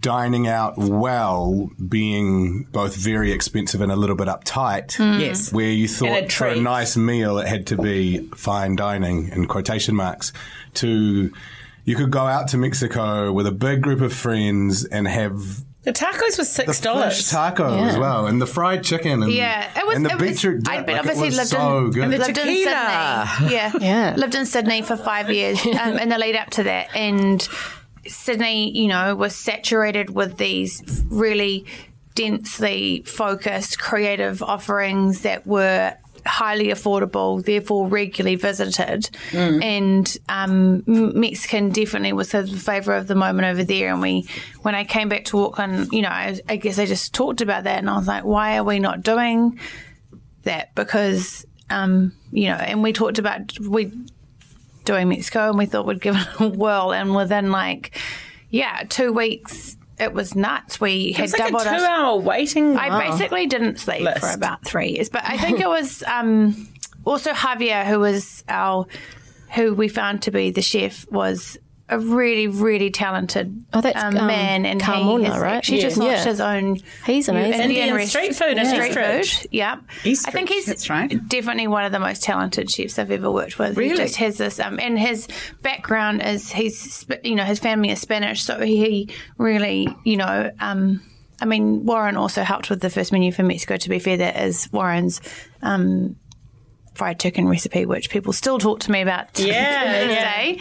[0.00, 4.98] dining out well being both very expensive and a little bit uptight.
[5.20, 5.52] Yes.
[5.52, 9.46] Where you thought a for a nice meal it had to be fine dining in
[9.46, 10.32] quotation marks
[10.74, 11.32] to
[11.84, 15.92] you could go out to Mexico with a big group of friends and have The
[15.92, 17.30] tacos was six dollars.
[17.30, 19.96] taco as well and the fried chicken and, Yeah, it was.
[19.96, 20.72] and the it was- beetroot dip.
[20.74, 22.08] I'd been like, it obviously was lived so in good.
[22.10, 23.28] lived in tequila.
[23.38, 23.54] Sydney.
[23.54, 24.14] Yeah, Yeah.
[24.16, 27.48] lived in Sydney for five years, um, in the lead up to that, and
[28.06, 31.64] Sydney, you know, was saturated with these really
[32.16, 35.94] densely focused creative offerings that were
[36.26, 39.08] highly affordable, therefore regularly visited.
[39.62, 43.92] And um, Mexican definitely was the flavour of the moment over there.
[43.92, 44.28] And we,
[44.62, 47.64] when I came back to Auckland, you know, I, I guess I just talked about
[47.64, 49.58] that, and I was like, why are we not doing
[50.42, 50.74] that?
[50.74, 53.92] Because um, you know, and we talked about we
[54.84, 57.98] doing Mexico, and we thought we'd give it a whirl, and within like
[58.50, 59.75] yeah, two weeks.
[59.98, 60.80] It was nuts.
[60.80, 62.76] We had like doubled our two-hour waiting.
[62.76, 63.10] I Wow.
[63.10, 64.20] basically didn't sleep List.
[64.20, 66.68] for about three years, but I think it was um,
[67.04, 68.86] also Javier, who was our,
[69.54, 71.56] who we found to be the chef, was
[71.88, 75.52] a really, really talented Oh, that's, um, um, man, and he Carmona, has right?
[75.54, 76.30] actually just launched Yeah.
[76.30, 76.78] his own.
[77.06, 77.60] He's amazing.
[77.60, 79.48] Indian rest- street food in street food.
[79.52, 81.16] Yeah, Eastridge, I think he's that's right.
[81.28, 83.76] definitely one of the most talented chefs I've ever worked with.
[83.76, 83.90] Really?
[83.90, 85.28] He just has this, um, and his
[85.62, 90.50] background is he's you know his family is Spanish, so he really you know.
[90.60, 91.02] Um,
[91.40, 93.76] I mean, Warren also helped with the first menu for Mexico.
[93.76, 95.20] To be fair, that is Warren's
[95.62, 96.16] um,
[96.96, 100.42] fried chicken recipe, which people still talk to me about to Yeah, this yeah.
[100.42, 100.60] day.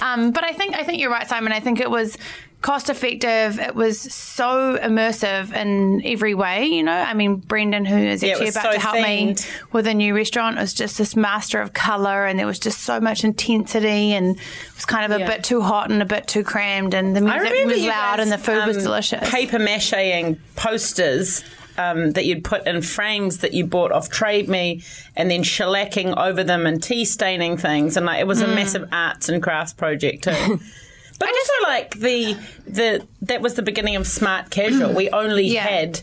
[0.00, 1.52] Um, but I think I think you're right, Simon.
[1.52, 2.18] I think it was
[2.62, 3.60] cost effective.
[3.60, 6.64] It was so immersive in every way.
[6.66, 9.46] You know, I mean, Brendan, who is actually was about so to help themed.
[9.46, 12.80] me with a new restaurant, was just this master of color, and there was just
[12.80, 14.42] so much intensity, and it
[14.74, 15.28] was kind of a Yeah.
[15.28, 18.32] bit too hot and a bit too crammed, and the music was loud, guys, and
[18.32, 19.30] the food was um, delicious.
[19.30, 21.44] Paper macheing posters.
[21.78, 24.82] Um, that you'd put in frames that you bought off Trade Me,
[25.14, 28.44] and then shellacking over them and tea staining things, and like it was Mm.
[28.52, 30.60] a massive arts and crafts project too.
[31.18, 32.36] But also, like the
[32.66, 34.92] the that was the beginning of smart casual.
[34.92, 35.62] We only Yeah.
[35.66, 36.00] had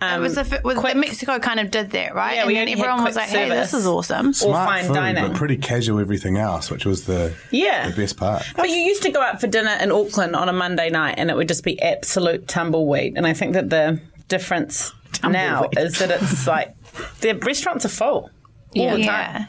[0.00, 2.34] um, it was a, with, quick Mexico kind of did that, right?
[2.34, 4.32] Yeah, and we then only had everyone was quick like, "Hey, this is awesome." or
[4.34, 5.26] Smart fine food, dining.
[5.26, 7.88] but pretty casual everything else, which was the Yeah.
[7.90, 8.44] the best part.
[8.54, 11.28] But you used to go out for dinner in Auckland on a Monday night, and
[11.28, 13.14] it would just be absolute tumbleweed.
[13.16, 16.74] And I think that the difference now is that it's like
[17.20, 18.30] the restaurants are full
[18.76, 19.04] all the time.
[19.04, 19.46] Yeah.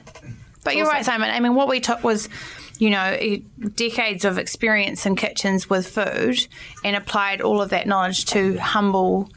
[0.63, 1.29] But you're right, Simon.
[1.29, 2.29] I mean, what we took was,
[2.79, 3.17] you know,
[3.75, 6.47] decades of experience in kitchens with food
[6.83, 9.29] and applied all of that knowledge to humble,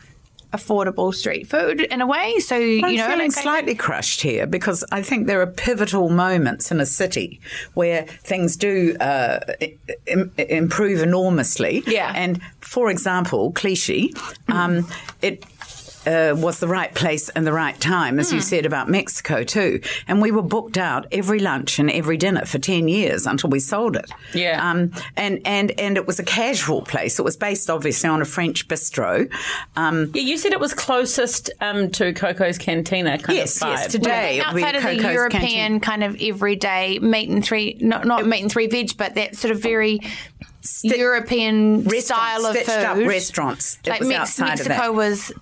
[0.52, 2.38] affordable street food in a way.
[2.38, 5.40] So, I'm you know, I'm feeling like, I slightly crushed here because I think there
[5.40, 7.40] are pivotal moments in a city
[7.74, 9.40] where things do uh,
[10.06, 11.82] im- improve enormously.
[11.88, 12.12] Yeah.
[12.14, 14.12] And for example, cliche,
[14.48, 14.86] um,
[15.22, 15.44] it.
[16.06, 19.80] Uh, was the right place and the right time, as you said about Mexico too.
[20.06, 23.58] And we were booked out every lunch and every dinner for ten years until we
[23.58, 24.10] sold it.
[24.32, 24.70] Yeah.
[24.70, 27.18] Um, and and and it was a casual place.
[27.18, 29.28] It was based obviously on a French bistro.
[29.74, 33.72] Um, Yeah, you said it was closest um, to Coco's Cantina kind Yes, of vibe.
[33.72, 34.38] yes, today.
[34.38, 35.80] it outside of the European Canteen.
[35.80, 39.50] kind of everyday meat and three, not, not meat and three veg, but that sort
[39.50, 39.98] of very
[40.82, 42.84] European style of stitched food.
[42.84, 43.78] up restaurants.
[43.84, 44.94] It like was Mex- outside of Mexico that.
[44.94, 45.32] was,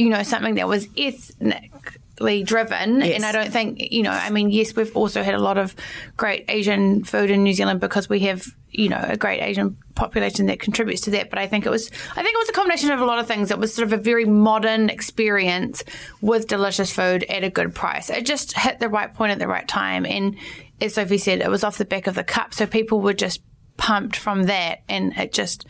[0.00, 3.16] you know, something that was ethnically driven, Yes.
[3.16, 5.74] and I don't think, you know, I mean, yes, we've also had a lot of
[6.16, 10.46] great Asian food in New Zealand because we have, you know, a great Asian population
[10.46, 11.28] that contributes to that.
[11.30, 13.26] But I think it was, I think it was a combination of a lot of
[13.26, 13.50] things.
[13.50, 15.84] It was sort of a very modern experience
[16.20, 18.08] with delicious food at a good price.
[18.10, 20.36] It just hit the right point at the right time, and
[20.80, 23.42] as Sophie said, it was off the back of the cup, so people were just
[23.76, 25.66] pumped from that, and it just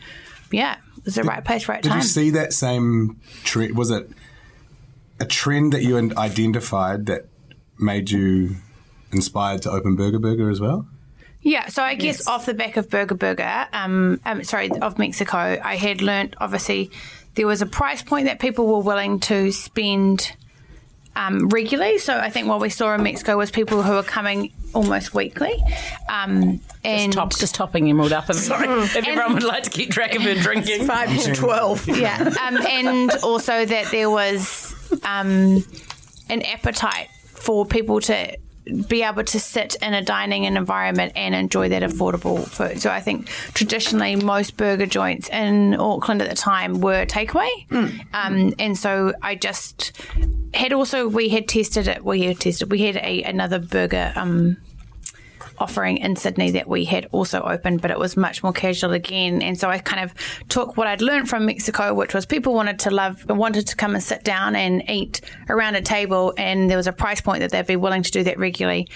[0.51, 1.99] yeah, it was the right place, right Did time.
[1.99, 3.77] Did you see that same trend?
[3.77, 4.09] Was it
[5.21, 7.27] a trend that you identified that
[7.77, 8.55] made you
[9.11, 10.87] inspired to open Burger Burger as well?
[11.41, 15.37] Yeah, so I guess off the back of Burger Burger, um, um, sorry, of Mexico,
[15.37, 16.91] I had learnt obviously
[17.35, 20.35] there was a price point that people were willing to spend
[21.15, 21.97] um, regularly.
[21.97, 25.61] So I think what we saw in Mexico was people who were coming almost weekly.
[26.09, 28.25] Um, and Top, just topping Emerald up.
[28.29, 28.67] I'm sorry.
[28.83, 30.85] if everyone would like to keep track of her drinking.
[30.85, 31.87] Five to 12.
[31.89, 35.65] yeah, um, and also that there was um,
[36.29, 38.37] an appetite for people to
[38.87, 42.79] be able to sit in a dining environment and enjoy that affordable food.
[42.79, 47.49] So I think traditionally most burger joints in Auckland at the time were takeaway,
[48.13, 49.91] um, and so I just
[50.53, 52.05] had also we had tested it.
[52.05, 52.71] We had tested.
[52.71, 54.13] We had a another burger.
[54.15, 54.57] Um,
[55.57, 59.41] offering in Sydney that we had also opened, but it was much more casual again.
[59.41, 60.13] And so I kind of
[60.49, 63.93] took what I'd learned from Mexico, which was people wanted to love, wanted to come
[63.95, 67.51] and sit down and eat around a table, and there was a price point that
[67.51, 68.87] they'd be willing to do that regularly.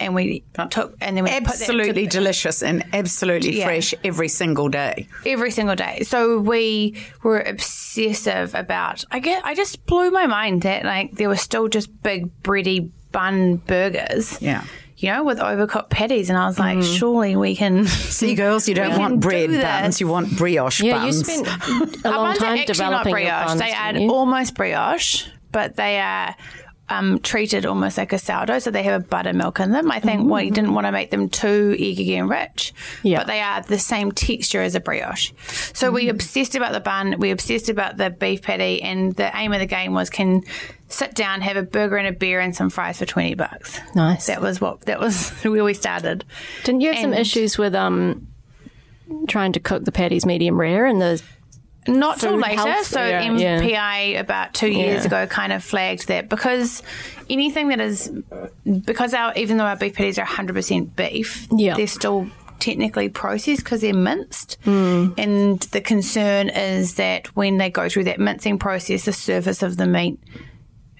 [0.00, 3.64] And we took, and then we put that to- Absolutely delicious and absolutely Yeah.
[3.64, 5.08] fresh every single day.
[5.26, 6.02] every single day.
[6.04, 6.94] So we
[7.24, 9.02] were obsessive about.
[9.10, 9.44] I get.
[9.44, 14.40] I just blew my mind that like there were still just big bready bun burgers.
[14.40, 14.62] Yeah.
[14.98, 16.96] You know, with overcooked patties, and I was like, mm-hmm.
[16.96, 17.86] surely we can.
[17.86, 21.24] See, girls, you don't want bread do buns, you want brioche Yeah, you buns.
[21.24, 21.46] spent
[22.04, 23.46] a long time actually not developing your brioche.
[23.46, 26.34] buns, they are almost brioche, but they are
[26.90, 29.90] um, treated almost like a sourdough, so they have a buttermilk in them.
[29.90, 32.72] I think well, you didn't want to make them too eggy and rich,
[33.02, 33.18] Yeah.
[33.18, 35.32] but they are the same texture as a brioche.
[35.74, 39.52] So we obsessed about the bun, we obsessed about the beef patty, and the aim
[39.52, 40.42] of the game was can
[40.88, 43.78] sit down, have a burger and a beer and some fries for twenty bucks.
[43.94, 44.26] Nice.
[44.26, 46.24] That was what that was where we started.
[46.64, 48.26] Didn't you have some issues with um
[49.26, 51.22] trying to cook the patties medium rare and the
[51.88, 52.56] Not till later.
[52.60, 55.06] health, So yeah, MPI about two years Yeah.
[55.06, 56.82] ago kind of flagged that because
[57.30, 58.10] anything that is
[58.84, 61.74] because our even though our beef patties are 100% beef, Yeah.
[61.74, 62.28] they're still
[62.60, 64.58] technically processed because they're minced.
[64.64, 65.10] Hmm.
[65.16, 69.76] And the concern is that when they go through that mincing process, the surface of
[69.76, 70.18] the meat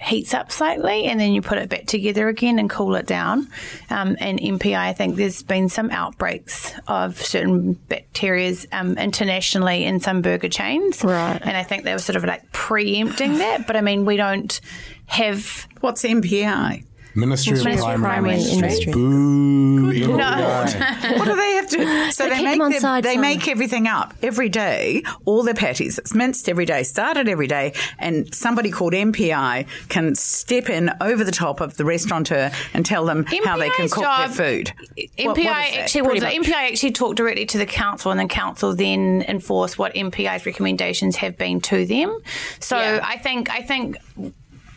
[0.00, 3.48] heats up slightly and then you put it back together again and cool it down.
[3.90, 10.00] Um, and MPI, I think there's been some outbreaks of certain bacteria um, internationally in
[10.00, 11.02] some burger chains.
[11.02, 11.40] Right.
[11.42, 13.66] And I think they were sort of like preempting that.
[13.66, 14.60] But I mean, we don't
[15.06, 15.66] have.
[15.80, 16.84] What's MPI?
[17.18, 18.68] Ministry of Ministry of Primary, Primary Industry.
[18.68, 18.92] Industry.
[18.92, 20.16] Boo.
[20.16, 20.64] No.
[21.18, 22.12] What do they have to?
[22.12, 23.20] So They they, make their- side they some.
[23.22, 25.02] make everything up every day.
[25.24, 30.14] All their patties, it's minced every day, started every day, and somebody called MPI can
[30.14, 34.04] step in over the top of the restaurateur and tell them how they can cook
[34.04, 34.72] job- their food.
[34.96, 35.78] MPI What- what is that?
[35.80, 36.32] actually Pretty well.
[36.32, 41.16] MPI actually talked directly to the council, and the council then enforce what MPI's recommendations
[41.16, 42.18] have been to them.
[42.60, 43.00] So Yeah.
[43.02, 43.96] I think I think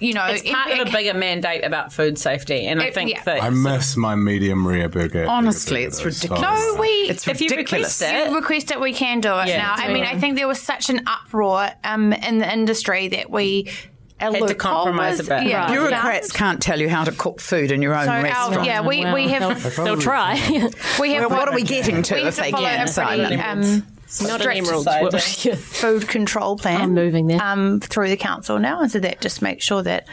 [0.01, 3.11] you know It's part MPI of a bigger mandate about food safety, and I think
[3.11, 3.23] yeah.
[3.23, 5.25] that I miss my medium rare burger.
[5.27, 6.41] Honestly, burger it's though, so- ridiculous.
[6.73, 6.87] No, we.
[6.87, 8.01] It's if you ridiculous.
[8.01, 9.73] request it, you request it, we can do it Yeah, now.
[9.77, 10.03] I mean.
[10.03, 13.69] I think there was such an uproar um, in the industry that we
[14.19, 15.43] a to loophole compromise was- a bit.
[15.49, 15.71] Yeah, Right.
[15.71, 18.65] Bureaucrats can't tell you how to cook food in your own So our, restaurant.
[18.67, 20.33] yeah, we, Well, we have they'll, they'll try.
[20.99, 22.79] we have Well, what are we getting to we have if to they follow can,
[23.39, 23.41] a
[23.77, 23.87] um,
[24.19, 25.59] Not an strict emerald.
[25.59, 26.81] food control plan.
[26.81, 27.41] I'm moving there.
[27.41, 30.07] um, through the council now, and so that just makes sure that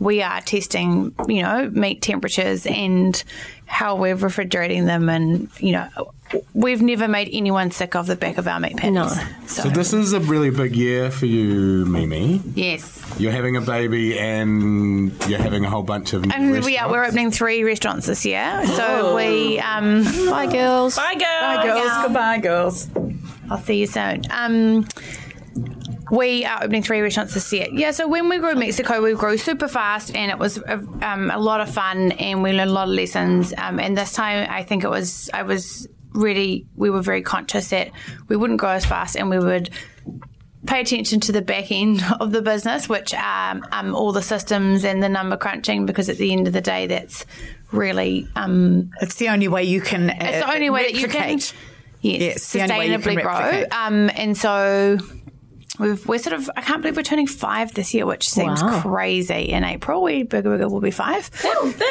[0.00, 3.22] we are testing, you know, meat temperatures and
[3.66, 5.88] how we're refrigerating them, and you know,
[6.52, 8.92] we've never made anyone sick off the back of our meat patties.
[8.92, 9.08] No.
[9.46, 12.42] So, So this is a really big year for you, Mimi.
[12.54, 16.76] yes, You're having a baby and you're having a whole bunch of new and we
[16.76, 18.66] are we're opening three restaurants this year.
[18.66, 20.96] So we, um, Bye, girls.
[20.96, 21.56] Bye, girls.
[21.56, 21.84] Bye, girls.
[21.86, 22.02] Yeah.
[22.04, 22.88] Goodbye, girls.
[23.50, 24.22] I'll see you soon.
[24.30, 24.86] Um,
[26.10, 27.66] we are opening three restaurants this year.
[27.70, 30.78] Yeah, so when we grew in Mexico, we grew super fast and it was a,
[31.02, 33.54] um, a lot of fun and we learned a lot of lessons.
[33.56, 37.68] Um, and this time, I think it was, I was really, we were very conscious
[37.68, 37.90] that
[38.28, 39.70] we wouldn't grow as fast and we would
[40.66, 44.84] pay attention to the back end of the business, which um, um, all the systems
[44.84, 47.26] and the number crunching, because at the end of the day, that's
[47.72, 50.10] really um, It's the only way you can.
[50.10, 51.54] Uh, it's the only way that you can replicate.
[52.04, 53.64] Yes, Yes, the only way you can sustainably grow.
[53.78, 54.98] Um, and so
[55.78, 58.80] we've, we're sort of I can't believe we're turning five this year, which seems Wow.
[58.82, 59.50] crazy.
[59.50, 61.30] In April, we Burger Burger will be five.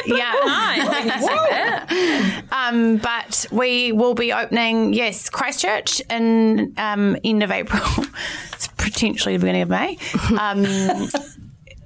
[0.06, 0.34] yeah.
[2.52, 7.82] Um, but we will be opening, yes, Christchurch in um, end of April.
[8.54, 9.98] it's potentially the beginning of May.
[10.40, 11.10] Um,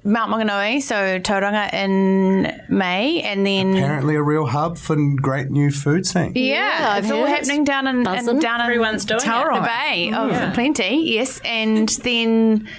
[0.08, 5.70] Mount Maunganui, so Tauranga in May, and then Apparently, a real hub for great new
[5.70, 6.32] food scene.
[6.34, 8.40] yeah, I've it's all happening down in, in buzzing.
[8.40, 9.24] down in Everyone's doing it.
[9.26, 11.04] Tauranga Bay oh, of plenty.
[11.12, 12.70] Yes, and then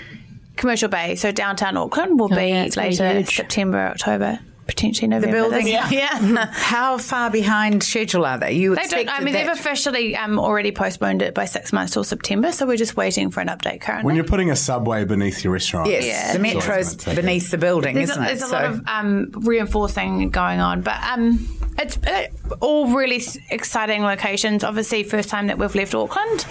[0.56, 3.36] Commercial Bay, so downtown Auckland will oh, be Oh, yeah, it's gonna be later huge.
[3.36, 5.36] September, October, potentially November.
[5.36, 5.64] building?
[5.64, 6.46] this- yeah.
[6.52, 8.52] How far behind schedule are they?
[8.52, 11.94] You They don't, I mean, that they've officially um, already postponed it by six months
[11.94, 14.04] till September, so we're just waiting for an update currently.
[14.06, 16.36] When you're putting a subway beneath your restaurant, Yes, Yeah.
[16.36, 18.28] the It's always metro's gonna beneath the building, there's isn't a, it?
[18.38, 21.48] there's a lot of um, reinforcing going on, but um,
[21.78, 22.26] it's uh,
[22.60, 24.64] all really exciting locations.
[24.64, 26.44] Obviously, first time that we've left Auckland,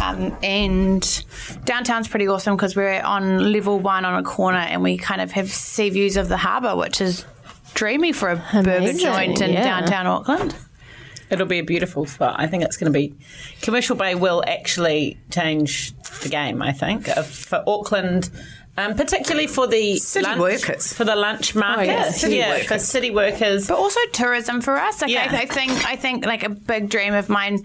[0.00, 1.24] um, and
[1.64, 5.32] downtown's pretty awesome because we're on level one on a corner, and we kind of
[5.32, 7.24] have sea views of the harbour, which is
[7.78, 9.62] dreamy for a burger joint in yeah.
[9.62, 10.56] downtown Auckland.
[11.30, 12.34] It'll be a beautiful spot.
[12.36, 13.14] I think it's going to be.
[13.62, 16.60] Commercial Bay will actually change the game.
[16.60, 18.30] I think uh, for Auckland.
[18.76, 20.92] Um, particularly for the City lunch, workers.
[20.92, 22.68] for the lunch market, oh, yeah, city yeah, workers.
[22.68, 23.66] for city workers.
[23.66, 25.02] but also tourism for us.
[25.02, 25.28] Like Yeah.
[25.32, 27.64] I, I think, I think like a big dream of mine.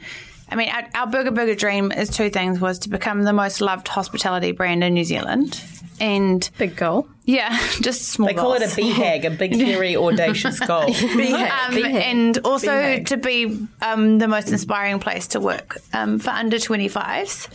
[0.53, 3.59] I mean, our, our Burger Burger dream is two things: was to become the most
[3.59, 5.59] loved hospitality brand in New Zealand,
[5.99, 7.07] and Big goal.
[7.25, 8.27] yeah, just small.
[8.27, 8.93] They call it a goals.
[8.93, 10.93] BHAG, a big, hairy, audacious goal.
[11.43, 16.57] Um, and also to be um, the most inspiring place to work um, for under
[16.57, 17.53] 25s.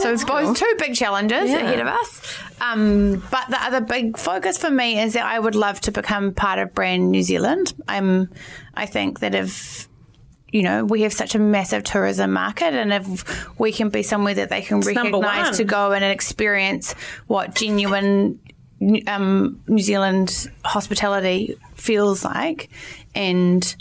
[0.00, 2.38] so it's both two big challenges ahead of us.
[2.60, 6.32] Um, but the other big focus for me is that I would love to become
[6.32, 7.74] part of Brand New Zealand.
[7.86, 8.30] I'm,
[8.74, 9.88] I think that if
[10.52, 14.34] you know, we have such a massive tourism market, and if we can be somewhere
[14.34, 16.94] that they can number recognise to go and experience
[17.26, 18.40] what genuine
[19.06, 22.68] um, New Zealand hospitality feels like,
[23.14, 23.76] and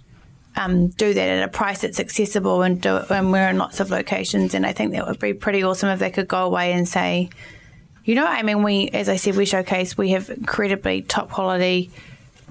[0.55, 3.79] um, do that at a price that's accessible, and do it, and we're in lots
[3.79, 6.73] of locations, and I think that would be pretty awesome if they could go away
[6.73, 7.29] and say,
[8.03, 11.91] you know, I mean, we, as I said, we showcase we have incredibly top quality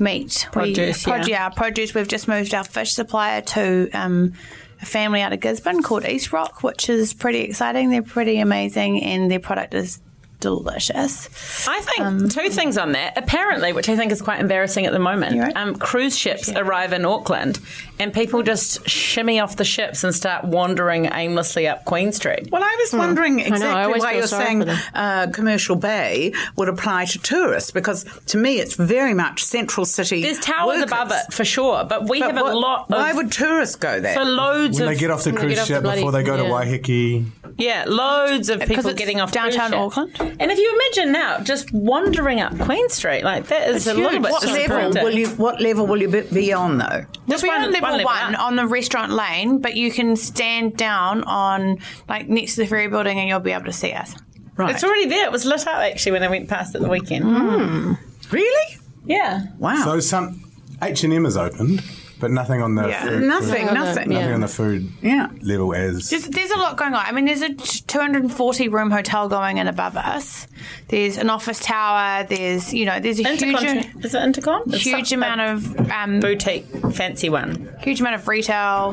[0.01, 0.49] meat.
[0.53, 1.19] Produce, we, yeah.
[1.19, 1.95] produ- yeah, produce.
[1.95, 4.35] We've just moved our fish supplier to um,
[4.81, 7.91] a family out of Gisborne called East Rock, which is pretty exciting.
[7.91, 10.01] They're pretty amazing, and their product is
[10.41, 11.67] delicious.
[11.69, 13.17] I think two things on that.
[13.17, 15.57] Apparently, which I think is quite embarrassing at the moment, right.
[15.57, 17.59] um, cruise ships arrive in Auckland
[17.99, 22.49] and people just shimmy off the ships and start wandering aimlessly up Queen Street.
[22.53, 27.07] Well, I was wondering I exactly always why you're saying uh, Commercial Bay would apply
[27.07, 30.23] to tourists because to me it's very much central city.
[30.23, 30.93] There's towers workers.
[30.93, 32.91] above it for sure, but we But have what- a lot of.
[32.91, 34.15] Why would tourists go there?
[34.15, 36.13] for loads When of they get off the cruise get off the ship bloody- before
[36.13, 36.49] they go to yeah.
[36.49, 37.25] Waiheke,
[37.59, 39.99] yeah, loads of people it's getting off downtown cruise ships.
[40.19, 40.37] Auckland.
[40.41, 44.21] And if you imagine now, just wandering up Queen Street like that is a little
[44.21, 45.29] bit what level will you?
[45.31, 47.05] What level will you be- be on though?
[47.29, 48.41] Just We're one- on level one one, level up.
[48.47, 51.79] on the restaurant lane, but you can stand down on
[52.09, 54.15] like next to the ferry building, and you'll be able to see us.
[54.57, 54.75] Right.
[54.75, 55.25] It's already there.
[55.27, 57.25] It was lit up actually when I went past at the weekend.
[57.25, 57.93] Hmm.
[58.31, 58.77] really?
[59.05, 59.45] Yeah.
[59.59, 59.83] Wow.
[59.85, 60.43] so some
[60.83, 61.83] H and M is opened,
[62.21, 64.09] but nothing on the Yeah, food, nothing, Nothing nothing.
[64.11, 64.35] nothing yeah.
[64.35, 65.29] on the food Yeah.
[65.43, 67.05] level as There's, there's a lot going on.
[67.07, 70.47] I mean, there's a 240 room hotel going in above us.
[70.89, 72.25] There's an office tower.
[72.25, 73.85] There's you know there's a Intercon.
[73.85, 74.75] huge Is it Intercon?
[74.75, 77.69] Huge some- amount of um, boutique, fancy one.
[77.81, 78.93] huge amount of retail.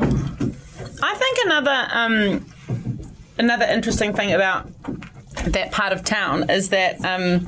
[1.02, 2.46] I think another um,
[3.38, 4.68] another interesting thing about
[5.44, 7.40] that part of town is that um,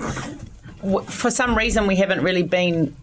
[0.82, 2.94] w- for some reason we haven't really been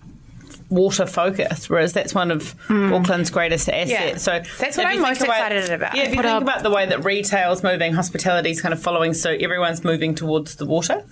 [0.69, 3.89] water focused, whereas that's one of Auckland's greatest assets.
[3.91, 4.17] Yeah.
[4.17, 5.95] So That's what I'm you think most excited about.
[5.95, 8.81] Yeah, if you Put think up- about the way that retail's moving, hospitality's kind of
[8.81, 9.41] following suit.
[9.41, 11.03] Everyone's moving towards the water,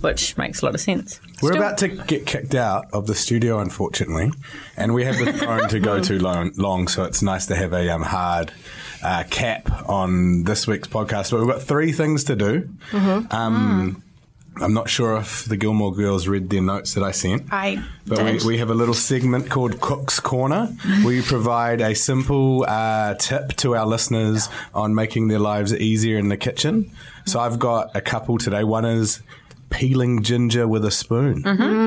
[0.00, 1.20] which makes a lot of sense.
[1.42, 4.30] We're about to get kicked out of the studio, unfortunately,
[4.76, 6.88] and we have the phone to go too long, long.
[6.88, 8.52] So it's nice to have a um, hard
[9.02, 11.32] uh, cap on this week's podcast.
[11.32, 12.68] But we've got three things to do.
[13.30, 14.02] Um,
[14.60, 17.50] I'm not sure if the Gilmore girls read their notes that I sent.
[17.50, 18.42] I But did.
[18.42, 20.68] we, we have a little segment called Cook's Corner.
[21.04, 26.28] we provide a simple uh, tip to our listeners on making their lives easier in
[26.28, 26.90] the kitchen.
[27.24, 28.62] So I've got a couple today.
[28.62, 29.22] One is
[29.70, 31.42] peeling ginger with a spoon.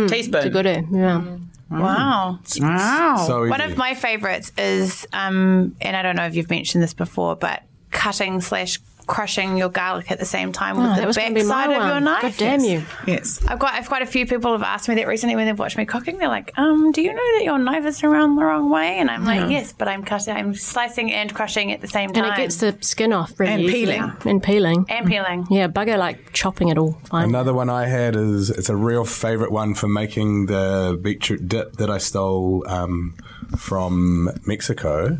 [0.08, 0.12] Teaspoon.
[0.12, 1.24] It's a good one, yeah.
[1.70, 2.40] wow.
[2.60, 3.24] Wow.
[3.28, 3.72] So One easy.
[3.74, 7.62] of my favourites is, um, and I don't know if you've mentioned this before, but
[7.92, 11.34] cutting slash crushing your garlic at the same time with Oh, the back side to
[11.34, 12.22] be of your knife.
[12.22, 12.84] God damn you.
[13.06, 13.44] yes.
[13.48, 15.78] I've got I've quite a few people have asked me that recently when they've watched
[15.78, 16.18] me cooking.
[16.18, 18.98] They're like, um, do you know that your knife is around the wrong way?
[19.00, 22.24] And I'm like, yes, but I'm cutting, I'm slicing and crushing at the same time.
[22.26, 23.86] And it gets the skin off really And easily.
[23.86, 24.12] peeling.
[24.26, 24.86] And peeling.
[24.90, 25.48] and peeling.
[25.50, 26.94] Yeah, bugger like chopping it all.
[27.10, 27.26] Fine.
[27.30, 31.74] Another one I had is it's a real favourite one for making the beetroot dip
[31.78, 33.16] that I stole um,
[33.58, 35.18] from Mexico.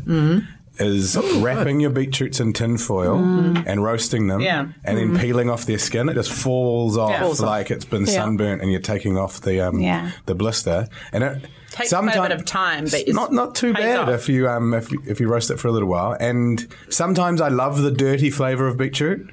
[0.78, 4.68] Is wrapping your beetroots in tin foil and roasting them, Yeah.
[4.84, 6.08] and then peeling off their skin.
[6.08, 9.80] It just falls off Falls like it's been sunburnt, and you're taking off the um,
[9.80, 10.10] Yeah.
[10.26, 10.88] the blister.
[11.12, 14.08] And it Takes quite a bit of time, but it's not not too bad off.
[14.08, 16.16] if you um if you- if you roast it for a little while.
[16.18, 19.28] And sometimes I love the dirty flavor of beetroot.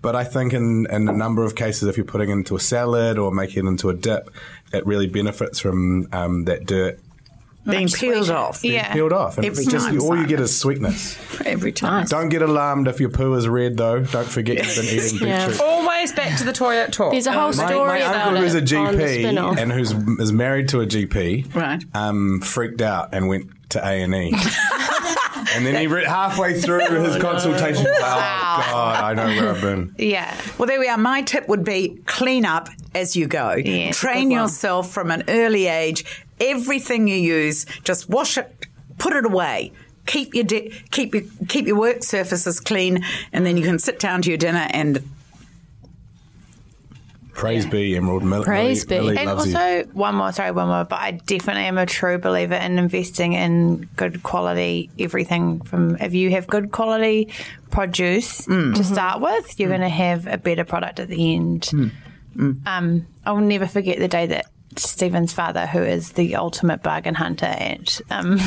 [0.00, 2.60] But I think in, in a number of cases, if you're putting it into a
[2.60, 4.30] salad or making it into a dip,
[4.72, 7.00] it really benefits from um, that dirt
[7.66, 8.92] Being peeled off being Yeah.
[8.92, 9.38] peeled off.
[9.38, 11.16] And Every it's just time, all you get is sweetness.
[11.46, 12.04] every time.
[12.06, 14.00] Don't get alarmed if your poo is red, though.
[14.00, 15.46] Don't forget you've been eating Yeah.
[15.46, 15.60] beetroot.
[15.62, 17.12] Always back to the toilet talk.
[17.12, 19.58] There's a whole My, story my about uncle, it who's a GP spin-off.
[19.58, 21.82] and who's is married to a GP, Right.
[21.94, 24.34] um, freaked out and went to A and E.
[25.56, 29.50] And then he re- halfway through his consultation, was like, oh God, I know where
[29.54, 29.94] I've been.
[29.98, 30.34] Yeah.
[30.58, 30.96] Well, there we are.
[30.96, 33.52] My tip would be clean up as you go.
[33.52, 36.04] Yeah, Train yourself from an early age.
[36.40, 38.66] Everything you use, just wash it,
[38.98, 39.72] put it away.
[40.06, 43.98] Keep your di- keep your keep your work surfaces clean, and then you can sit
[43.98, 45.02] down to your dinner and
[47.34, 48.22] Praise be, Emerald.
[48.22, 49.06] Mill- Praise Millie, be.
[49.06, 49.56] Millie And loves you.
[49.58, 53.32] also, one more, sorry, one more, but I definitely am a true believer in investing
[53.32, 57.32] in good quality everything from if you have good quality
[57.70, 58.84] produce to mm.
[58.84, 59.72] start with, you're mm.
[59.72, 61.62] going to have a better product at the end.
[62.36, 62.66] Mm.
[62.66, 64.46] Um, I'll never forget the day that
[64.78, 68.38] Stephen's father, who is the ultimate bargain hunter at um,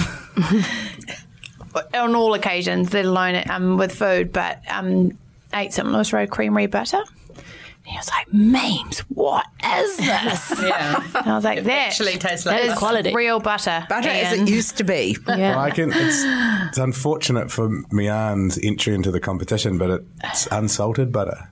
[1.93, 5.17] on all occasions, let alone um, with food, but um,
[5.53, 6.97] ate some Lewis Road creamery butter.
[7.37, 11.01] And he was like, "Memes, what is this?" Yeah.
[11.15, 12.77] And I was like, "That actually tastes like that is.
[12.77, 13.13] Quality.
[13.15, 15.17] real butter, butter as it used to be.
[15.27, 15.57] Yeah.
[15.59, 16.23] I can, it's,
[16.67, 21.49] it's unfortunate for Miann's entry into the competition, but it's unsalted butter.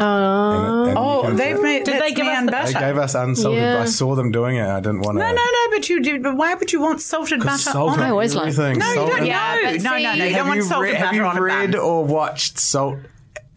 [0.00, 2.72] And and Oh, can- they've made Did they give us and the- butter.
[2.72, 3.60] They gave us unsalted.
[3.62, 3.82] Yeah.
[3.82, 4.66] I saw them doing it.
[4.66, 5.24] I didn't want to.
[5.24, 5.70] no, no, no.
[5.70, 6.22] But you did.
[6.22, 8.04] But why would you want salted butter Salt on on?
[8.06, 8.78] I always like- everything.
[8.78, 9.26] No, you don't.
[9.26, 10.24] Yeah, no, but no, no, no.
[10.24, 12.98] You don't want you, salted read, have butter you on a read or watched Salt,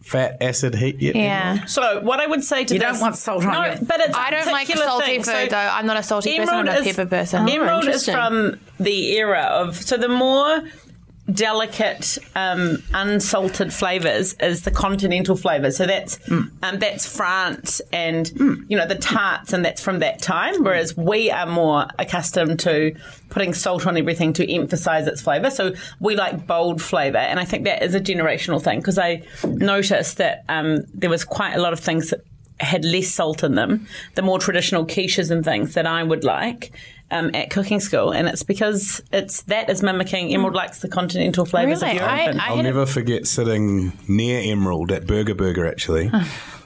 [0.02, 1.14] Fat, Acid, Heat yet?
[1.16, 1.64] Yeah.
[1.66, 4.00] So what I would say to You this, don't want salt on no, your- but
[4.00, 5.22] it's I a don't like salty thing.
[5.22, 5.56] food So though.
[5.56, 6.54] I'm not a salty person.
[6.54, 7.48] I'm a pepper person.
[7.48, 10.62] Emerald oh, is from the era of so the more
[11.30, 15.70] delicate um, unsalted flavors is the continental flavor.
[15.70, 16.50] So that's Mm.
[16.62, 18.30] um, that's France and
[18.68, 20.62] you know the tarts and that's from that time.
[20.64, 22.94] Whereas we are more accustomed to
[23.30, 25.50] putting salt on everything to emphasize its flavor.
[25.50, 29.22] So we like bold flavor, and I think that is a generational thing because I
[29.44, 32.20] noticed that um, there was quite a lot of things that
[32.60, 36.72] had less salt in them, the more traditional quiches and things that I would like
[37.12, 40.32] um, at cooking school, and it's because it's that is mimicking.
[40.34, 41.96] Emerald likes the continental flavors Really?
[41.96, 42.12] of Europe.
[42.12, 46.10] I- and- I- I'll had a- never forget sitting near Emerald at Burger Burger actually.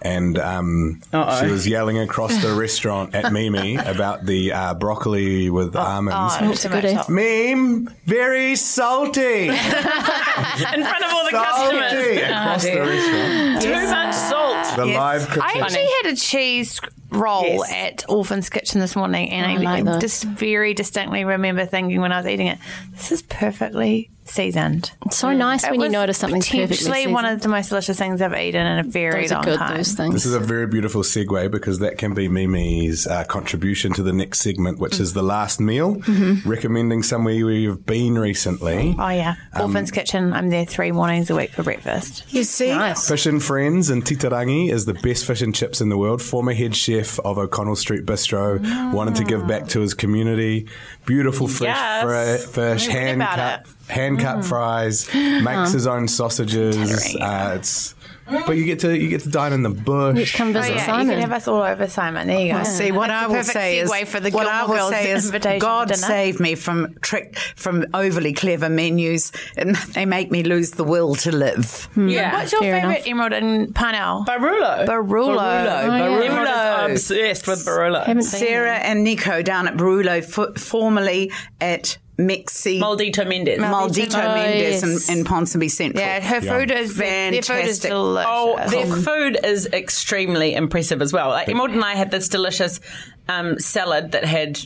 [0.03, 5.75] And um, she was yelling across the restaurant at Mimi about the uh, broccoli with
[5.75, 6.35] almonds.
[6.41, 7.55] Oh, It's too a good much idea.
[7.57, 9.49] Meme, very salty.
[9.49, 12.23] in front of all the salty customers.
[12.23, 13.63] across the restaurant.
[13.63, 14.46] Too much salt.
[14.77, 14.97] The Yes.
[14.99, 17.73] live I actually had a cheese roll Yes.
[17.73, 20.01] at Orphan's Kitchen this morning, and I, I like those.
[20.01, 22.59] just very distinctly remember thinking when I was eating it,
[22.93, 27.15] "This is perfectly seasoned." It's so nice It when you notice something's perfectly potentially seasoned.
[27.15, 29.77] one of the most delicious things I've eaten in a very Those long good, time.
[29.77, 30.15] those things.
[30.15, 34.13] This is a very beautiful segue because that can be Mimi's uh, contribution to the
[34.13, 35.97] next segment, which is the last meal,
[36.45, 38.95] recommending somewhere you've been recently.
[38.99, 40.33] Oh yeah, Um, Orphan's Kitchen.
[40.33, 42.25] I'm there three mornings a week for breakfast.
[42.33, 43.09] You see, nice.
[43.09, 46.21] Fish and Friends in Titirangi is the best fish and chips in the world.
[46.23, 50.67] Former head chef of O'Connell Street Bistro wanted to give back to his community.
[51.05, 52.45] Beautiful fresh Yes.
[52.45, 53.86] fri- fish, hand cut, it.
[53.89, 55.13] Hand cut fries.
[55.15, 57.17] Makes his own sausages.
[57.17, 57.95] Uh, it's
[58.29, 60.19] but you get to you get to dine in the bush.
[60.19, 62.27] You Come Oh visit yeah, you can have us all over, Simon.
[62.27, 62.65] There you go.
[62.65, 64.91] See what That's I the will say is segue for the what I Gilmore will
[64.91, 65.31] say is
[65.61, 70.83] God save me from trick from overly clever menus, and they make me lose the
[70.83, 71.89] will to live.
[71.97, 72.33] Yeah.
[72.35, 74.25] What's your Fair favourite emerald in Parnell?
[74.27, 74.87] Barulo.
[74.87, 75.37] Barulo.
[75.37, 76.91] Barulo, Emerald Barulo.
[76.91, 78.01] is obsessed with Barulo.
[78.01, 81.31] Haven't been Sarah and Nico down at Barulo, f- formerly
[81.61, 82.81] at Mexi.
[82.81, 83.59] Maldito Mendez.
[83.59, 85.09] Maldito Oh, Mendez yes.
[85.11, 86.03] in, in Ponsonby Central.
[86.03, 87.91] Yeah, her food is their food is Fantastic.
[87.91, 88.27] delicious.
[88.29, 91.29] Oh, their food is extremely impressive as well.
[91.29, 92.81] Like Emerald and I had this delicious
[93.29, 94.59] um, salad that had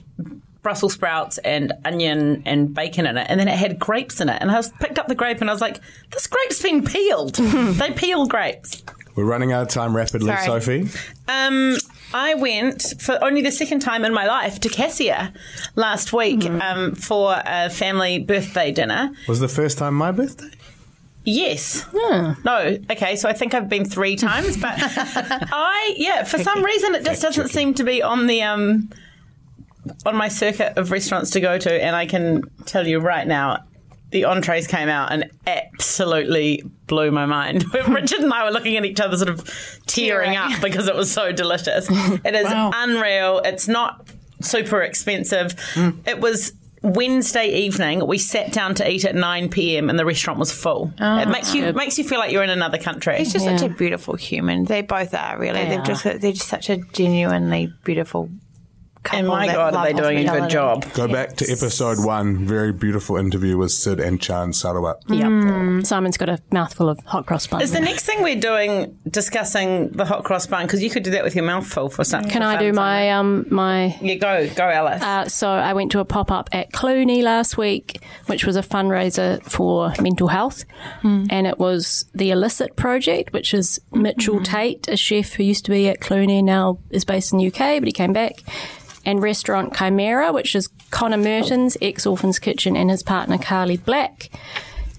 [0.62, 4.38] Brussels sprouts and onion and bacon in it, and then it had grapes in it.
[4.40, 5.80] And I was, picked up the grape and I was like,
[6.12, 7.34] "This grape's been peeled.
[7.34, 8.82] they peel grapes."
[9.16, 10.46] We're running out of time rapidly, Sorry.
[10.60, 10.88] Sophie.
[11.26, 11.76] Um,
[12.12, 15.32] I went for only the second time in my life to Cassia
[15.76, 19.12] last week um, for a family birthday dinner.
[19.28, 20.50] Was the first time my birthday?
[21.24, 21.86] Yes.
[22.44, 22.76] No.
[22.90, 23.14] Okay.
[23.16, 26.24] So I think I've been three times, but I yeah.
[26.24, 28.90] For some reason, it just doesn't seem to be on the um
[30.06, 33.64] on my circuit of restaurants to go to, and I can tell you right now,
[34.10, 37.64] the entrees came out and absolutely blew my mind.
[37.88, 39.44] Richard and I were looking at each other, sort of
[39.86, 40.36] tearing Tearing.
[40.36, 41.88] up because it was so delicious.
[42.24, 43.40] It is unreal.
[43.44, 44.08] It's not
[44.40, 45.54] super expensive.
[45.74, 46.06] Mm.
[46.06, 46.52] It was.
[46.82, 49.90] Wednesday evening, we sat down to eat at 9 p.m.
[49.90, 50.90] and the restaurant was full.
[50.98, 51.72] it makes you ah.
[51.72, 53.18] makes you feel like you're in another country.
[53.18, 54.64] He's just such a beautiful human.
[54.64, 55.62] They both are really.
[55.64, 55.84] They They're are.
[55.84, 58.30] just they're just such a genuinely beautiful.
[59.12, 60.86] And my that God, are they doing a good job?
[60.92, 62.44] Go back to episode one.
[62.46, 64.96] Very beautiful interview with Sid and Chand Sahrawat.
[65.08, 65.86] Yep.
[65.86, 67.62] Simon's got a mouthful of hot cross bun.
[67.62, 70.66] Is the next thing we're doing discussing the hot cross bun?
[70.66, 72.30] Because you could do that with your mouthful for something.
[72.30, 75.02] Can for I do my um my Yeah, go, go, Alice.
[75.02, 78.62] Uh, so I went to a pop up at Clooney last week, which was a
[78.62, 80.64] fundraiser for mental health,
[81.02, 85.70] and it was the Illicit Project, which is Mitchell Tate, a chef who used to
[85.70, 88.34] be at Clooney, now is based in the UK, but he came back.
[89.04, 94.30] And Restaurant Chimera, which is Connor Mertens, ex Orphan's Kitchen, and his partner Carly Black.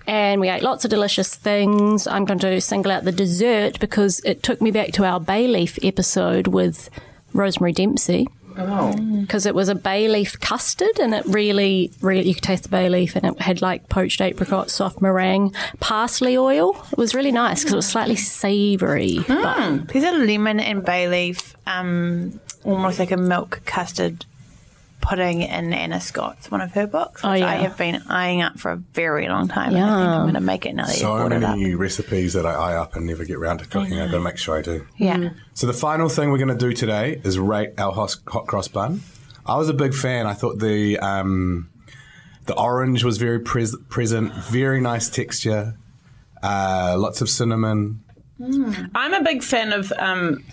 [0.07, 2.07] And we ate lots of delicious things.
[2.07, 5.47] I'm going to single out the dessert because it took me back to our bay
[5.47, 6.89] leaf episode with
[7.33, 8.27] Rosemary Dempsey
[9.21, 12.69] because it was a bay leaf custard and it really, really, you could taste the
[12.69, 16.75] bay leaf and it had like poached apricot, soft meringue, parsley oil.
[16.91, 19.19] It was really nice because it was slightly savoury.
[19.27, 24.25] But There's a lemon and bay leaf, um, almost like a milk custard
[25.01, 27.47] pudding in Anna Scott's one of her books, which Oh, yeah.
[27.49, 29.73] I have been eyeing up for a very long time.
[29.75, 31.57] And I think I'm going to make it now that So you've brought it up.
[31.57, 33.99] many recipes that I eye up and never get round to cooking.
[33.99, 34.85] I've got to make sure I do.
[34.97, 35.31] Yeah.
[35.55, 38.67] So the final thing we're going to do today is rate our hot, hot cross
[38.67, 39.01] bun.
[39.43, 40.27] I was a big fan.
[40.27, 41.71] I thought the um,
[42.45, 45.77] the orange was very pres- present, very nice texture,
[46.43, 48.03] uh, lots of cinnamon.
[48.39, 50.43] I'm a big fan of um,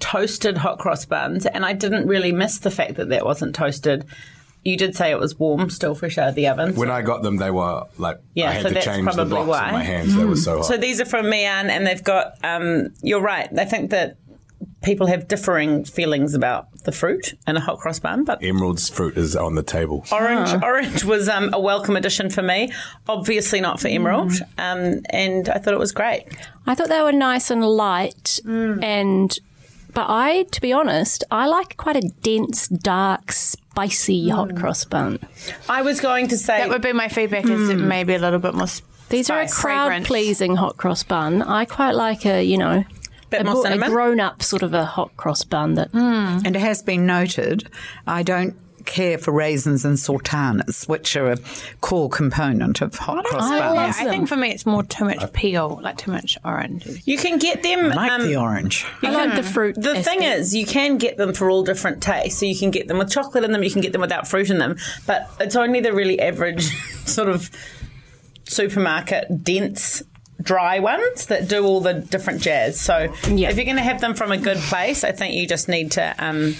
[0.00, 4.04] toasted hot cross buns, and I didn't really miss the fact that that wasn't toasted.
[4.64, 6.74] You did say it was warm, still fresh out of the oven.
[6.76, 9.24] When I got them, they were like Yeah, I had so to that's change the
[9.24, 9.68] blocks why.
[9.68, 10.14] in my hands.
[10.14, 10.66] They were so hot.
[10.66, 12.34] So these are from Miann, and they've got.
[12.44, 13.48] Um, you're right.
[13.58, 14.16] I think that
[14.82, 19.16] people have differing feelings about the fruit and a hot cross bun, but Emerald's fruit
[19.16, 20.04] is on the table.
[20.12, 22.70] orange orange was um, a welcome addition for me.
[23.08, 26.24] Obviously not for Emerald, um, and I thought it was great.
[26.66, 29.38] I thought they were nice and light and.
[29.94, 34.56] But I, to be honest, I like quite a dense, dark, spicy hot hmm.
[34.56, 35.18] cross bun.
[35.68, 37.88] I was going to say That would be my feedback is it hmm.
[37.88, 40.06] maybe a little bit more s- These are a crowd fragrance.
[40.06, 41.42] pleasing hot cross bun.
[41.42, 42.84] I quite like a, you know,
[43.30, 43.90] Bit a, more bo- a cinnamon?
[43.90, 45.98] grown up sort of a hot cross bun that hmm.
[46.44, 47.68] And it has been noted,
[48.06, 48.56] I don't
[48.86, 51.36] care for raisins and sultanas, which are a
[51.80, 53.74] core component of hot cross I buns.
[53.74, 56.86] Yeah, love I think for me it's more too much peel, like too much orange.
[57.04, 57.92] you can get them.
[57.92, 58.86] I like um, the orange.
[59.02, 59.76] I like the fruit.
[59.76, 62.40] The thing is, you can get them for all different tastes.
[62.40, 64.50] So you can get them with chocolate in them, you can get them without fruit
[64.50, 64.76] in them,
[65.06, 66.64] but it's only the really average
[67.06, 67.50] sort of
[68.44, 70.02] supermarket dense
[70.42, 72.80] dry ones that do all the different jazz.
[72.80, 73.50] So Yeah.
[73.50, 75.92] if you're going to have them from a good place, I think you just need
[75.92, 76.14] to.
[76.18, 76.54] Um,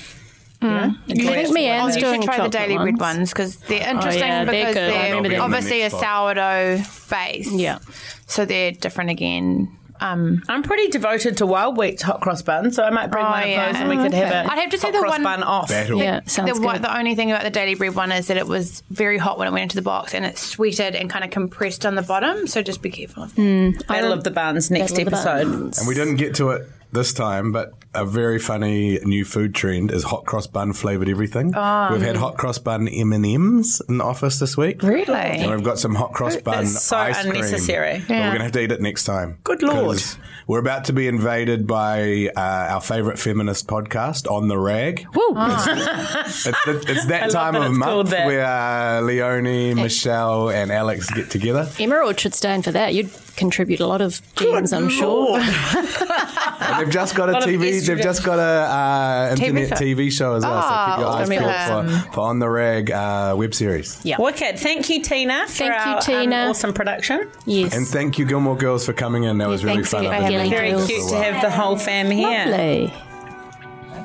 [0.62, 0.94] you know,
[1.32, 2.84] I think Miann's you doing should try the daily ones.
[2.98, 5.40] bread ones because they're interesting yeah, they're because they're, remember them.
[5.42, 7.50] obviously a sourdough base.
[7.52, 7.78] Yeah.
[8.26, 9.76] So they're different again.
[10.02, 13.28] Um, I'm pretty devoted to wild wheat hot cross buns, so I might bring Oh,
[13.30, 13.66] one of yeah.
[13.70, 15.68] those and we could have a I'd have to say the one- bun off.
[15.68, 15.98] Battle.
[15.98, 16.84] Yeah, sounds the, one- good.
[16.84, 19.46] the only thing about the daily bread one is that it was very hot when
[19.46, 22.46] it went into the box and it sweated and kind of compressed on the bottom.
[22.46, 23.24] So just be careful.
[23.24, 23.84] of that.
[23.88, 25.44] Battle of the buns next Battle the episode.
[25.52, 25.78] Buns.
[25.78, 29.91] And we didn't get to it this time, but a very funny new food trend
[29.91, 31.47] is hot cross bun flavored everything.
[31.49, 31.55] We've
[32.03, 34.82] had hot cross bun M and M's in the office this week.
[34.82, 35.12] Really?
[35.12, 37.34] And we've got some hot cross bun That's so ice cream.
[37.34, 37.99] unnecessary.
[38.07, 39.38] But we're going to have to eat it next time.
[39.45, 40.01] Good lord!
[40.47, 45.07] We're about to be invaded by uh, our favourite feminist podcast, On the Rag.
[45.14, 45.34] Woo.
[45.36, 50.72] It's, the, it's that love time that of it's month where uh, Leonie, Michelle, and
[50.72, 51.68] Alex get together.
[51.78, 52.95] Emerald should stand for that.
[52.95, 53.11] You'd
[53.41, 55.38] contribute a lot of gems, I'm sure.
[56.78, 57.84] They've just got a Lot of TV.
[57.84, 59.74] They've just got a uh, internet show.
[59.84, 60.62] TV show as well.
[60.62, 61.86] so keep your Oh, eyes awesome.
[61.88, 64.01] peeled for, for On the Rag uh, web series.
[64.05, 64.16] Yeah.
[64.20, 64.59] Wicked.
[64.59, 66.36] Thank you, Tina, for Thank you, our, um, Tina.
[66.51, 67.28] awesome production.
[67.47, 67.74] Yes.
[67.74, 69.38] And thank you, Gilmore Girls, for coming in.
[69.38, 70.05] That was really fun.
[70.05, 70.86] for I've been Very Girls.
[70.86, 72.47] cute to have the whole fam here.
[72.47, 72.93] Lovely.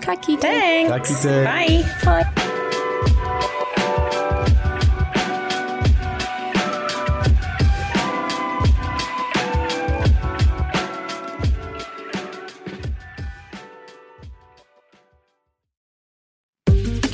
[0.01, 0.89] Kaki Thanks.
[1.11, 1.43] Lucky day.
[2.03, 2.23] Bye.
[2.33, 2.61] Bye.